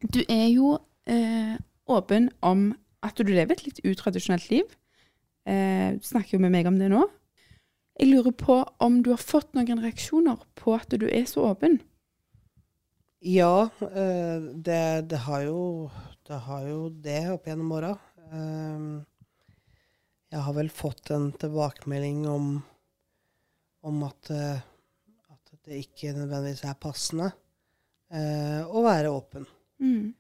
du 0.15 0.21
er 0.29 0.47
jo 0.47 0.79
øh, 1.11 1.57
åpen 1.87 2.31
om 2.41 2.73
at 3.03 3.19
du 3.19 3.23
lever 3.31 3.55
et 3.55 3.65
litt 3.65 3.81
utradisjonelt 3.87 4.51
liv. 4.51 4.67
Eh, 5.49 5.95
du 5.97 6.05
snakker 6.05 6.37
jo 6.37 6.43
med 6.43 6.53
meg 6.53 6.67
om 6.69 6.79
det 6.81 6.91
nå. 6.93 7.05
Jeg 7.99 8.13
lurer 8.13 8.35
på 8.39 8.61
om 8.79 9.01
du 9.03 9.11
har 9.11 9.19
fått 9.19 9.57
noen 9.59 9.81
reaksjoner 9.83 10.39
på 10.59 10.77
at 10.77 10.93
du 10.95 11.09
er 11.11 11.25
så 11.27 11.49
åpen? 11.51 11.81
Ja, 13.27 13.71
eh, 13.83 14.39
det, 14.55 15.09
det, 15.11 15.19
har 15.25 15.43
jo, 15.49 15.91
det 16.29 16.39
har 16.47 16.69
jo 16.69 16.79
det 16.95 17.19
opp 17.33 17.49
gjennom 17.51 17.75
åra. 17.75 17.91
Eh, 18.31 18.87
jeg 20.31 20.45
har 20.47 20.55
vel 20.61 20.71
fått 20.71 21.11
en 21.11 21.33
tilbakemelding 21.43 22.23
om, 22.31 22.49
om 23.83 24.07
at, 24.07 24.31
eh, 24.31 24.63
at 25.35 25.55
det 25.67 25.83
ikke 25.83 26.15
nødvendigvis 26.15 26.63
er 26.69 26.79
passende 26.79 27.33
å 28.09 28.81
være 28.87 29.11
åpen. 29.13 29.43
Mm. 29.85 30.15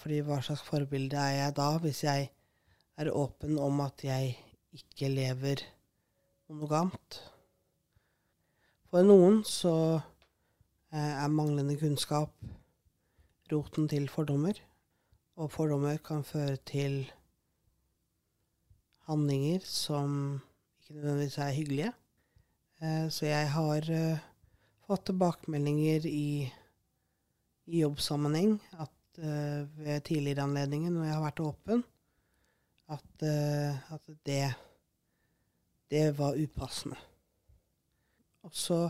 Fordi 0.00 0.22
hva 0.24 0.38
slags 0.40 0.62
forbilde 0.64 1.20
er 1.20 1.34
jeg 1.34 1.56
da, 1.58 1.66
hvis 1.82 1.98
jeg 2.06 2.30
er 2.96 3.10
åpen 3.12 3.58
om 3.60 3.82
at 3.84 4.00
jeg 4.06 4.30
ikke 4.72 5.10
lever 5.12 5.60
monogamt? 6.46 7.20
For 8.90 9.04
noen 9.06 9.40
så 9.46 9.74
eh, 9.98 11.14
er 11.18 11.32
manglende 11.32 11.74
kunnskap 11.80 12.32
roten 13.50 13.88
til 13.90 14.06
fordommer. 14.10 14.58
Og 15.36 15.50
fordommer 15.52 15.98
kan 16.00 16.24
føre 16.24 16.56
til 16.64 17.02
handlinger 19.10 19.66
som 19.66 20.38
ikke 20.80 20.96
nødvendigvis 20.96 21.38
er 21.42 21.56
hyggelige. 21.58 21.92
Eh, 22.80 23.08
så 23.10 23.26
jeg 23.26 23.50
har 23.52 23.90
eh, 23.98 24.22
fått 24.86 25.08
tilbakemeldinger 25.10 26.06
i, 26.08 26.46
i 27.66 27.82
jobbsammenheng 27.82 28.60
at 28.78 28.92
ved 29.16 30.02
tidligere 30.04 30.44
anledninger 30.44 30.90
når 30.92 31.04
jeg 31.06 31.14
har 31.14 31.22
vært 31.22 31.38
åpen, 31.40 31.78
at, 32.92 33.22
at 33.24 34.10
det, 34.28 34.42
det 35.92 36.10
var 36.18 36.38
upassende. 36.38 36.98
Og 38.46 38.54
så 38.54 38.80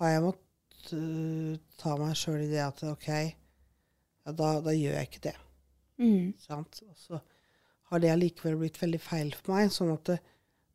har 0.00 0.14
jeg 0.14 0.24
måttet 0.24 0.94
uh, 0.96 1.58
ta 1.78 1.94
meg 2.00 2.16
sjøl 2.18 2.44
i 2.44 2.50
det 2.50 2.62
at 2.64 2.82
OK, 2.88 3.08
ja, 3.10 4.32
da, 4.32 4.54
da 4.64 4.74
gjør 4.74 4.96
jeg 4.98 5.10
ikke 5.10 5.26
det. 5.28 5.36
Mm. 6.00 6.32
Sant? 6.40 6.82
Og 6.88 6.96
så 6.98 7.20
har 7.90 8.02
det 8.02 8.12
allikevel 8.12 8.58
blitt 8.60 8.80
veldig 8.80 9.00
feil 9.02 9.32
for 9.36 9.54
meg. 9.54 9.70
sånn 9.74 9.92
at 9.94 10.12
det, 10.12 10.18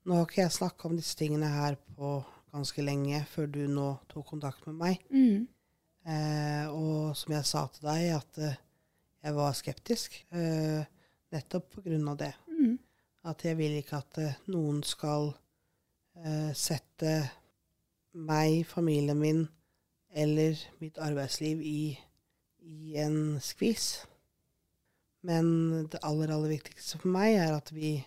nå 0.05 0.19
har 0.19 0.27
ikke 0.27 0.43
jeg 0.43 0.57
snakka 0.59 0.89
om 0.89 0.97
disse 0.99 1.17
tingene 1.17 1.49
her 1.49 1.77
på 1.95 2.17
ganske 2.55 2.83
lenge 2.85 3.21
før 3.31 3.49
du 3.51 3.61
nå 3.71 3.89
tok 4.11 4.27
kontakt 4.33 4.67
med 4.69 4.77
meg. 4.79 5.05
Mm. 5.11 5.47
Eh, 6.05 6.65
og 6.69 7.15
som 7.17 7.33
jeg 7.33 7.47
sa 7.49 7.65
til 7.73 7.87
deg, 7.87 8.03
at 8.19 8.41
eh, 8.43 8.59
jeg 9.25 9.37
var 9.37 9.55
skeptisk. 9.57 10.19
Eh, 10.37 10.83
nettopp 11.33 11.71
på 11.73 11.85
grunn 11.87 12.11
av 12.11 12.19
det. 12.21 12.31
Mm. 12.51 12.75
At 13.25 13.47
jeg 13.47 13.57
vil 13.59 13.79
ikke 13.79 14.03
at 14.03 14.21
noen 14.53 14.83
skal 14.85 15.31
sette 16.55 17.11
meg, 18.15 18.61
familien 18.65 19.19
min 19.19 19.41
eller 20.15 20.55
mitt 20.79 20.97
arbeidsliv 20.97 21.61
i, 21.61 21.99
i 22.63 22.95
en 23.03 23.39
skvis. 23.43 24.05
Men 25.25 25.47
det 25.91 25.99
aller, 26.05 26.31
aller 26.31 26.53
viktigste 26.55 27.01
for 27.01 27.11
meg 27.11 27.35
er 27.41 27.55
at 27.57 27.71
vi 27.75 27.97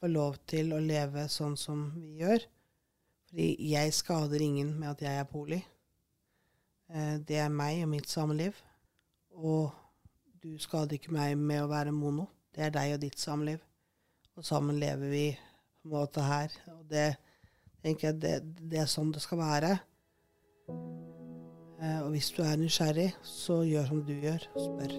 får 0.00 0.12
lov 0.12 0.36
til 0.48 0.72
å 0.72 0.80
leve 0.80 1.26
sånn 1.32 1.56
som 1.60 1.88
vi 1.96 2.22
gjør. 2.22 2.44
Fordi 3.26 3.48
jeg 3.72 3.94
skader 3.96 4.42
ingen 4.42 4.76
med 4.78 4.94
at 4.94 5.02
jeg 5.02 5.20
er 5.20 5.28
poli. 5.28 5.58
Eh, 6.88 7.16
det 7.26 7.40
er 7.42 7.52
meg 7.52 7.82
og 7.84 7.90
mitt 7.92 8.08
samliv. 8.08 8.56
Og 9.36 9.74
du 10.40 10.54
skader 10.62 10.96
ikke 10.96 11.14
meg 11.16 11.34
med 11.36 11.64
å 11.64 11.70
være 11.72 11.92
mono. 11.92 12.28
Det 12.54 12.68
er 12.68 12.76
deg 12.76 12.94
og 12.96 13.02
ditt 13.02 13.20
samliv. 13.20 13.60
Og 14.36 14.46
sammen 14.46 14.78
lever 14.80 15.10
vi 15.12 15.26
på 15.86 15.94
en 15.94 16.00
måte 16.00 16.24
her. 16.26 16.54
Og 16.74 16.84
det 16.90 17.08
tenker 17.84 18.10
jeg 18.10 18.20
det, 18.22 18.34
det 18.70 18.82
er 18.82 18.90
sånn 18.90 19.12
det 19.14 19.22
skal 19.24 19.42
være. 19.42 19.76
Eh, 21.76 22.00
og 22.02 22.10
hvis 22.14 22.32
du 22.34 22.42
er 22.42 22.58
nysgjerrig, 22.60 23.12
så 23.22 23.62
gjør 23.66 23.92
som 23.92 24.02
du 24.06 24.16
gjør. 24.16 24.50
Spør. 24.56 24.98